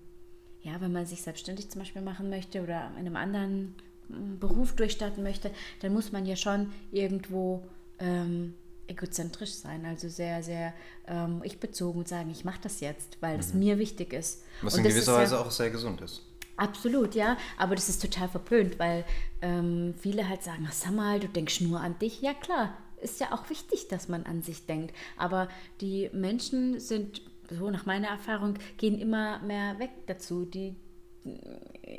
ja, 0.64 0.80
wenn 0.80 0.92
man 0.92 1.06
sich 1.06 1.22
selbstständig 1.22 1.70
zum 1.70 1.80
Beispiel 1.80 2.02
machen 2.02 2.30
möchte 2.30 2.62
oder 2.62 2.92
in 2.92 3.00
einem 3.00 3.16
anderen 3.16 3.76
mm, 4.10 4.40
Beruf 4.40 4.76
durchstarten 4.76 5.24
möchte, 5.24 5.52
dann 5.82 5.94
muss 5.94 6.12
man 6.12 6.26
ja 6.26 6.36
schon 6.36 6.72
irgendwo 6.92 7.64
ähm, 8.00 8.54
egozentrisch 8.88 9.54
sein, 9.54 9.86
also 9.86 10.10
sehr, 10.10 10.44
sehr 10.44 10.74
ähm, 11.08 11.42
ich-bezogen 11.44 12.00
und 12.00 12.08
sagen, 12.08 12.30
ich 12.30 12.46
mache 12.46 12.60
das 12.62 12.80
jetzt, 12.82 13.18
weil 13.22 13.40
es 13.40 13.54
mhm. 13.54 13.60
mir 13.60 13.80
wichtig 13.80 14.14
ist. 14.14 14.44
Was 14.62 14.74
und 14.76 14.86
in 14.86 14.90
gewisser 14.90 15.16
Weise 15.16 15.36
ja, 15.36 15.42
auch 15.42 15.52
sehr 15.52 15.70
gesund 15.70 16.02
ist. 16.02 16.24
Absolut, 16.58 17.16
ja, 17.16 17.38
aber 17.58 17.76
das 17.76 17.90
ist 17.90 18.02
total 18.02 18.30
verpönt, 18.30 18.78
weil 18.78 19.04
ähm, 19.42 19.96
viele 19.98 20.28
halt 20.30 20.44
sagen, 20.44 20.68
ach, 20.70 20.74
sag 20.74 20.92
mal, 20.92 21.20
du 21.20 21.28
denkst 21.28 21.62
nur 21.62 21.80
an 21.80 21.98
dich. 21.98 22.22
Ja 22.22 22.34
klar, 22.34 22.78
ist 23.02 23.20
ja 23.20 23.32
auch 23.32 23.50
wichtig, 23.50 23.88
dass 23.88 24.10
man 24.10 24.24
an 24.26 24.44
sich 24.44 24.66
denkt, 24.66 24.96
aber 25.18 25.48
die 25.80 26.10
Menschen 26.14 26.80
sind, 26.80 27.22
so 27.52 27.70
nach 27.70 27.86
meiner 27.86 28.08
Erfahrung, 28.08 28.56
gehen 28.78 29.00
immer 29.00 29.40
mehr 29.40 29.80
weg 29.80 29.92
dazu. 30.08 30.46
Die, 30.46 30.76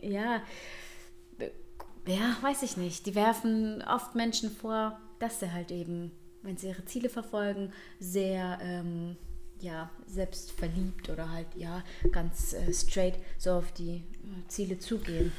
ja, 0.02 0.42
ja, 2.06 2.36
weiß 2.40 2.62
ich 2.62 2.76
nicht, 2.76 3.06
die 3.06 3.14
werfen 3.14 3.82
oft 3.82 4.14
Menschen 4.14 4.50
vor, 4.50 4.98
dass 5.20 5.40
sie 5.40 5.52
halt 5.52 5.70
eben, 5.70 6.10
wenn 6.42 6.56
sie 6.56 6.68
ihre 6.68 6.84
Ziele 6.84 7.08
verfolgen, 7.08 7.72
sehr 8.00 8.58
ähm, 8.60 9.16
ja, 9.60 9.90
selbstverliebt 10.06 11.08
oder 11.08 11.30
halt 11.30 11.46
ja 11.54 11.84
ganz 12.10 12.52
äh, 12.52 12.72
straight 12.72 13.14
so 13.38 13.52
auf 13.52 13.72
die 13.72 13.98
äh, 13.98 14.48
Ziele 14.48 14.78
zugehen. 14.78 15.32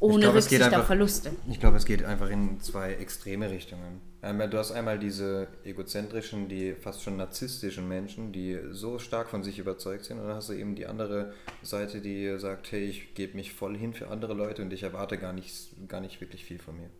Ohne 0.00 0.20
glaub, 0.20 0.34
Rücksicht 0.34 0.62
einfach, 0.62 0.80
auf 0.80 0.86
Verluste. 0.86 1.30
Ich 1.48 1.60
glaube, 1.60 1.76
es 1.76 1.84
geht 1.84 2.04
einfach 2.04 2.28
in 2.28 2.60
zwei 2.60 2.94
extreme 2.94 3.50
Richtungen. 3.50 4.00
Du 4.22 4.58
hast 4.58 4.72
einmal 4.72 4.98
diese 4.98 5.48
egozentrischen, 5.64 6.48
die 6.48 6.74
fast 6.74 7.02
schon 7.02 7.16
narzisstischen 7.16 7.86
Menschen, 7.88 8.32
die 8.32 8.58
so 8.70 8.98
stark 8.98 9.28
von 9.28 9.42
sich 9.42 9.58
überzeugt 9.58 10.04
sind. 10.04 10.18
Und 10.18 10.26
dann 10.26 10.36
hast 10.36 10.48
du 10.48 10.54
eben 10.54 10.74
die 10.74 10.86
andere 10.86 11.32
Seite, 11.62 12.00
die 12.00 12.38
sagt, 12.38 12.72
hey, 12.72 12.84
ich 12.84 13.14
gebe 13.14 13.36
mich 13.36 13.52
voll 13.52 13.76
hin 13.76 13.92
für 13.94 14.08
andere 14.08 14.34
Leute 14.34 14.62
und 14.62 14.72
ich 14.72 14.82
erwarte 14.82 15.18
gar 15.18 15.32
nicht, 15.32 15.70
gar 15.88 16.00
nicht 16.00 16.20
wirklich 16.20 16.44
viel 16.44 16.58
von 16.58 16.76
mir. 16.76 16.90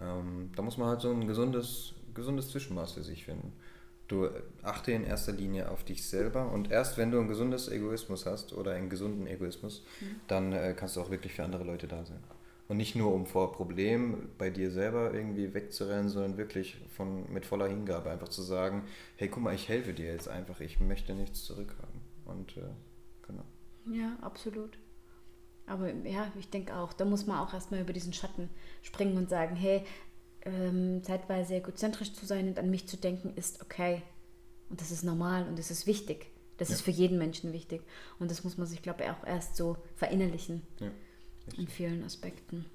Ähm, 0.00 0.50
da 0.54 0.62
muss 0.62 0.78
man 0.78 0.88
halt 0.88 1.00
so 1.00 1.10
ein 1.10 1.26
gesundes, 1.26 1.94
gesundes 2.14 2.48
Zwischenmaß 2.48 2.92
für 2.92 3.02
sich 3.02 3.24
finden. 3.24 3.52
Du 4.10 4.28
achte 4.64 4.90
in 4.90 5.04
erster 5.04 5.30
Linie 5.30 5.70
auf 5.70 5.84
dich 5.84 6.04
selber 6.04 6.50
und 6.50 6.68
erst 6.68 6.98
wenn 6.98 7.12
du 7.12 7.20
ein 7.20 7.28
gesundes 7.28 7.68
Egoismus 7.68 8.26
hast 8.26 8.52
oder 8.52 8.72
einen 8.72 8.90
gesunden 8.90 9.28
Egoismus, 9.28 9.84
mhm. 10.00 10.20
dann 10.26 10.52
äh, 10.52 10.74
kannst 10.76 10.96
du 10.96 11.00
auch 11.00 11.10
wirklich 11.10 11.32
für 11.34 11.44
andere 11.44 11.62
Leute 11.62 11.86
da 11.86 12.04
sein. 12.04 12.18
Und 12.66 12.78
nicht 12.78 12.96
nur, 12.96 13.14
um 13.14 13.24
vor 13.24 13.52
Problemen 13.52 14.30
bei 14.36 14.50
dir 14.50 14.72
selber 14.72 15.14
irgendwie 15.14 15.54
wegzurennen, 15.54 16.08
sondern 16.08 16.38
wirklich 16.38 16.80
von, 16.96 17.32
mit 17.32 17.46
voller 17.46 17.68
Hingabe 17.68 18.10
einfach 18.10 18.28
zu 18.28 18.42
sagen, 18.42 18.82
hey, 19.14 19.28
guck 19.28 19.44
mal, 19.44 19.54
ich 19.54 19.68
helfe 19.68 19.92
dir 19.92 20.06
jetzt 20.06 20.28
einfach, 20.28 20.58
ich 20.58 20.80
möchte 20.80 21.14
nichts 21.14 21.44
zurückhaben. 21.44 22.00
Und 22.24 22.56
äh, 22.56 22.62
genau. 23.28 23.44
Ja, 23.92 24.16
absolut. 24.22 24.76
Aber 25.66 25.88
ja, 26.04 26.32
ich 26.36 26.50
denke 26.50 26.74
auch, 26.74 26.92
da 26.92 27.04
muss 27.04 27.28
man 27.28 27.38
auch 27.38 27.54
erstmal 27.54 27.80
über 27.80 27.92
diesen 27.92 28.12
Schatten 28.12 28.50
springen 28.82 29.16
und 29.16 29.30
sagen, 29.30 29.54
hey, 29.54 29.84
ähm, 30.44 31.02
zeitweise 31.02 31.56
egozentrisch 31.56 32.12
zu 32.12 32.26
sein 32.26 32.48
und 32.48 32.58
an 32.58 32.70
mich 32.70 32.88
zu 32.88 32.96
denken, 32.96 33.32
ist 33.36 33.62
okay. 33.62 34.02
Und 34.68 34.80
das 34.80 34.90
ist 34.90 35.02
normal 35.02 35.46
und 35.48 35.58
das 35.58 35.70
ist 35.70 35.86
wichtig. 35.86 36.30
Das 36.58 36.68
ja. 36.68 36.74
ist 36.74 36.82
für 36.82 36.90
jeden 36.90 37.18
Menschen 37.18 37.52
wichtig. 37.52 37.82
Und 38.18 38.30
das 38.30 38.44
muss 38.44 38.58
man 38.58 38.66
sich, 38.66 38.82
glaube 38.82 39.04
ich, 39.04 39.10
auch 39.10 39.26
erst 39.26 39.56
so 39.56 39.76
verinnerlichen. 39.96 40.62
Ja, 40.78 40.90
in 41.56 41.66
vielen 41.66 42.04
Aspekten. 42.04 42.66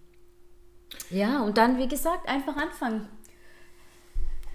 Ja, 1.10 1.44
und 1.44 1.58
dann, 1.58 1.78
wie 1.78 1.88
gesagt, 1.88 2.28
einfach 2.28 2.56
anfangen. 2.58 3.08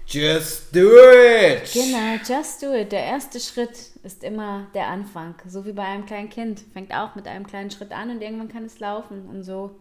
Just 0.05 0.75
do 0.75 0.79
it! 0.79 1.71
Genau, 1.71 2.17
just 2.27 2.61
do 2.61 2.73
it. 2.73 2.91
Der 2.91 3.05
erste 3.05 3.39
Schritt 3.39 3.91
ist 4.03 4.23
immer 4.23 4.67
der 4.73 4.87
Anfang. 4.87 5.35
So 5.47 5.65
wie 5.65 5.71
bei 5.71 5.83
einem 5.83 6.05
kleinen 6.05 6.29
Kind. 6.29 6.59
Fängt 6.73 6.93
auch 6.93 7.15
mit 7.15 7.27
einem 7.27 7.47
kleinen 7.47 7.71
Schritt 7.71 7.93
an 7.93 8.09
und 8.09 8.21
irgendwann 8.21 8.49
kann 8.49 8.65
es 8.65 8.79
laufen. 8.79 9.27
Und 9.27 9.43
so 9.43 9.79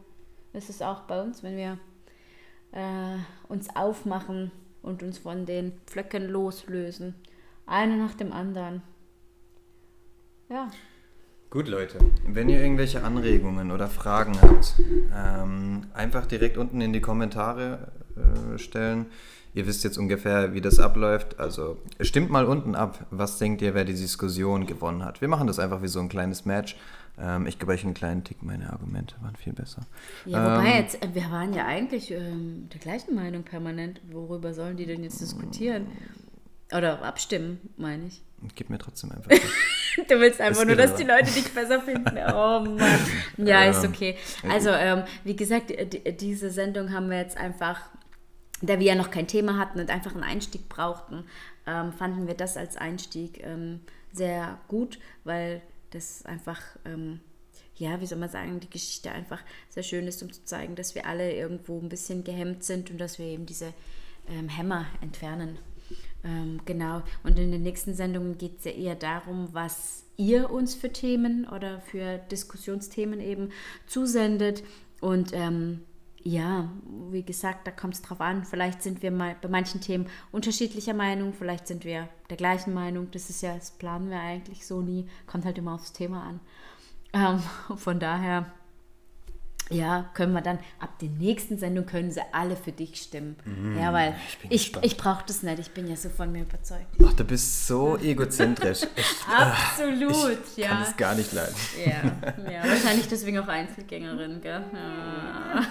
ist 0.53 0.71
es 0.71 0.83
auch 0.83 1.01
bei 1.03 1.21
uns, 1.21 1.43
wenn 1.43 1.57
wir 1.57 1.79
äh, 2.73 3.17
uns 3.49 3.75
aufmachen 3.75 4.51
und 4.83 5.03
uns 5.03 5.19
von 5.19 5.47
den 5.47 5.73
Pflöcken 5.87 6.29
loslösen. 6.29 7.15
Einer 7.67 7.97
nach 7.97 8.15
dem 8.15 8.33
anderen. 8.33 8.83
Ja. 10.49 10.69
Gut, 11.51 11.69
Leute. 11.69 11.99
Wenn 12.27 12.49
ihr 12.49 12.61
irgendwelche 12.61 13.03
Anregungen 13.03 13.73
oder 13.73 13.89
Fragen 13.89 14.41
habt, 14.41 14.75
ähm, 15.13 15.87
einfach 15.95 16.27
direkt 16.27 16.57
unten 16.57 16.81
in 16.81 16.93
die 16.93 17.01
Kommentare 17.01 17.93
äh, 18.17 18.59
stellen. 18.59 19.07
Ihr 19.53 19.67
wisst 19.67 19.83
jetzt 19.83 19.99
ungefähr, 19.99 20.55
wie 20.55 20.61
das 20.61 20.79
abläuft. 20.79 21.41
Also 21.41 21.79
stimmt 22.01 22.31
mal 22.31 22.45
unten 22.45 22.77
ab. 22.77 23.07
Was 23.11 23.39
denkt 23.39 23.63
ihr, 23.63 23.75
wer 23.75 23.85
die 23.85 23.95
Diskussion 23.95 24.67
gewonnen 24.67 25.05
hat? 25.05 25.21
Wir 25.21 25.29
machen 25.29 25.49
das 25.49 25.59
einfach 25.59 25.83
wie 25.83 25.89
so 25.89 25.99
ein 25.99 26.09
kleines 26.09 26.45
Match. 26.45 26.77
Ähm, 27.21 27.47
ich 27.47 27.59
gebe 27.59 27.73
euch 27.73 27.85
einen 27.85 27.95
kleinen 27.95 28.25
Tick, 28.25 28.43
meine 28.43 28.73
Argumente 28.73 29.15
waren 29.21 29.37
viel 29.37 29.53
besser. 29.53 29.83
Ja, 30.25 30.43
wobei 30.43 30.71
ähm, 30.71 30.77
jetzt, 30.77 31.03
äh, 31.03 31.15
wir 31.15 31.31
waren 31.31 31.53
ja 31.53 31.67
eigentlich 31.67 32.11
ähm, 32.11 32.69
der 32.73 32.81
gleichen 32.81 33.15
Meinung 33.15 33.43
permanent. 33.43 34.01
Worüber 34.11 34.55
sollen 34.55 34.77
die 34.77 34.87
denn 34.87 35.03
jetzt 35.03 35.21
diskutieren? 35.21 35.87
Oder 36.73 37.03
abstimmen, 37.03 37.59
meine 37.77 38.07
ich. 38.07 38.23
Gib 38.55 38.71
mir 38.71 38.79
trotzdem 38.79 39.11
einfach. 39.13 39.31
du 40.09 40.21
willst 40.21 40.41
einfach 40.41 40.65
nur, 40.65 40.77
dass 40.77 40.95
die 40.95 41.05
Leute 41.05 41.31
dich 41.31 41.53
besser 41.53 41.81
finden. 41.81 42.17
Oh 42.33 42.61
Mann. 42.61 43.01
Ja, 43.39 43.65
ist 43.65 43.85
okay. 43.85 44.17
Also, 44.49 44.71
ähm, 44.71 45.03
wie 45.25 45.37
gesagt, 45.37 45.73
diese 46.21 46.51
Sendung 46.51 46.93
haben 46.93 47.11
wir 47.11 47.19
jetzt 47.19 47.37
einfach, 47.37 47.81
da 48.63 48.79
wir 48.79 48.87
ja 48.87 48.95
noch 48.95 49.11
kein 49.11 49.27
Thema 49.27 49.59
hatten 49.59 49.81
und 49.81 49.91
einfach 49.91 50.15
einen 50.15 50.23
Einstieg 50.23 50.69
brauchten, 50.69 51.25
ähm, 51.67 51.93
fanden 51.93 52.27
wir 52.27 52.35
das 52.35 52.57
als 52.57 52.77
Einstieg 52.77 53.43
ähm, 53.43 53.81
sehr 54.13 54.59
gut, 54.69 54.99
weil 55.25 55.61
das 55.91 56.25
einfach, 56.25 56.61
ähm, 56.85 57.21
ja, 57.77 58.01
wie 58.01 58.07
soll 58.07 58.19
man 58.19 58.29
sagen, 58.29 58.61
die 58.61 58.71
Geschichte 58.71 59.11
einfach 59.11 59.43
sehr 59.69 59.83
schön 59.83 60.07
ist, 60.07 60.23
um 60.23 60.33
zu 60.33 60.45
zeigen, 60.45 60.77
dass 60.77 60.95
wir 60.95 61.07
alle 61.07 61.35
irgendwo 61.35 61.79
ein 61.81 61.89
bisschen 61.89 62.25
gehemmt 62.25 62.65
sind 62.65 62.91
und 62.91 62.99
dass 62.99 63.19
wir 63.19 63.27
eben 63.27 63.47
diese 63.47 63.73
ähm, 64.29 64.49
Hämmer 64.49 64.87
entfernen. 65.01 65.59
Ähm, 66.25 66.61
genau. 66.65 67.03
Und 67.25 67.39
in 67.39 67.51
den 67.51 67.63
nächsten 67.63 67.95
Sendungen 67.95 68.39
geht 68.39 68.59
es 68.59 68.65
ja 68.65 68.73
eher 68.73 68.95
darum, 68.95 69.49
was 69.53 70.05
ihr 70.17 70.51
uns 70.51 70.75
für 70.75 70.93
Themen 70.93 71.49
oder 71.49 71.81
für 71.81 72.19
Diskussionsthemen 72.31 73.21
eben 73.21 73.51
zusendet. 73.87 74.63
Und 75.01 75.31
ähm, 75.33 75.81
ja, 76.23 76.71
wie 77.11 77.23
gesagt, 77.23 77.67
da 77.67 77.71
kommt 77.71 77.95
es 77.95 78.03
drauf 78.03 78.21
an. 78.21 78.45
Vielleicht 78.45 78.83
sind 78.83 79.03
wir 79.03 79.11
mal 79.11 79.37
bei 79.41 79.49
manchen 79.49 79.81
Themen 79.81 80.07
unterschiedlicher 80.33 80.95
Meinung, 80.95 81.33
vielleicht 81.33 81.67
sind 81.67 81.85
wir 81.85 82.09
der 82.29 82.37
gleichen 82.37 82.75
Meinung. 82.75 83.11
Das 83.11 83.31
ist 83.31 83.43
ja, 83.43 83.55
das 83.55 83.71
planen 83.73 84.11
wir 84.11 84.21
eigentlich 84.21 84.67
so 84.67 84.83
nie. 84.83 85.09
Kommt 85.27 85.45
halt 85.45 85.59
immer 85.59 85.75
aufs 85.75 85.93
Thema 85.93 86.23
an. 86.23 86.41
Ähm, 87.13 87.43
von 87.77 87.99
daher 87.99 88.53
ja, 89.71 90.11
können 90.15 90.33
wir 90.33 90.41
dann 90.41 90.59
ab 90.81 90.99
der 91.01 91.09
nächsten 91.09 91.59
Sendung 91.59 91.87
können 91.87 92.11
sie 92.11 92.21
alle 92.33 92.57
für 92.57 92.73
dich 92.73 92.97
stimmen. 92.97 93.37
Mm, 93.45 93.79
ja, 93.79 93.93
weil 93.93 94.15
ich, 94.49 94.75
ich, 94.77 94.83
ich 94.83 94.97
brauche 94.97 95.25
das 95.27 95.43
nicht, 95.43 95.59
ich 95.61 95.71
bin 95.71 95.89
ja 95.89 95.97
so 95.97 96.09
von 96.09 96.33
mir 96.33 96.43
überzeugt. 96.43 96.87
Ach, 97.05 97.13
du 97.13 97.25
bist 97.25 97.67
so 97.67 97.97
egozentrisch. 97.99 98.81
Ich, 98.97 99.07
Absolut, 99.27 100.39
ich 100.57 100.65
ja. 100.65 100.69
kann 100.69 100.83
es 100.83 100.97
gar 100.97 101.15
nicht 101.15 101.33
leiden. 101.33 101.55
Ja, 101.85 102.51
ja, 102.51 102.69
wahrscheinlich 102.69 103.09
deswegen 103.09 103.39
auch 103.39 103.49
Einzelgängerin, 103.49 104.41
gell? 104.41 104.63
Ja, 104.73 105.67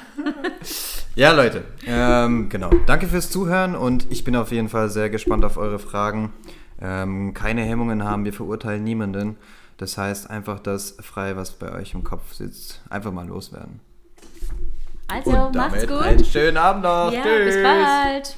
ja 1.16 1.32
Leute, 1.32 1.64
ähm, 1.86 2.50
genau. 2.50 2.70
Danke 2.86 3.08
fürs 3.08 3.30
Zuhören 3.30 3.76
und 3.76 4.08
ich 4.10 4.24
bin 4.24 4.36
auf 4.36 4.52
jeden 4.52 4.70
Fall 4.70 4.90
sehr 4.90 5.10
gespannt 5.10 5.46
auf 5.46 5.58
eure 5.58 5.80
Fragen. 5.80 6.34
Ähm, 6.82 7.34
keine 7.34 7.62
Hemmungen 7.62 8.04
haben, 8.04 8.26
wir 8.26 8.34
verurteilen 8.34 8.84
niemanden. 8.84 9.38
Das 9.80 9.98
heißt 9.98 10.30
einfach 10.30 10.60
das 10.60 10.98
frei, 11.00 11.36
was 11.36 11.52
bei 11.52 11.72
euch 11.72 11.94
im 11.94 12.04
Kopf 12.04 12.34
sitzt, 12.34 12.82
einfach 12.90 13.14
mal 13.14 13.28
loswerden. 13.28 13.80
Also, 15.12 15.52
macht's 15.54 15.88
gut. 15.88 16.02
Einen 16.02 16.24
schönen 16.24 16.58
Abend 16.58 16.84
noch. 16.84 17.12
Ja, 17.12 17.24
Tschüss. 17.24 17.56
bis 17.56 17.64
bald. 17.64 18.36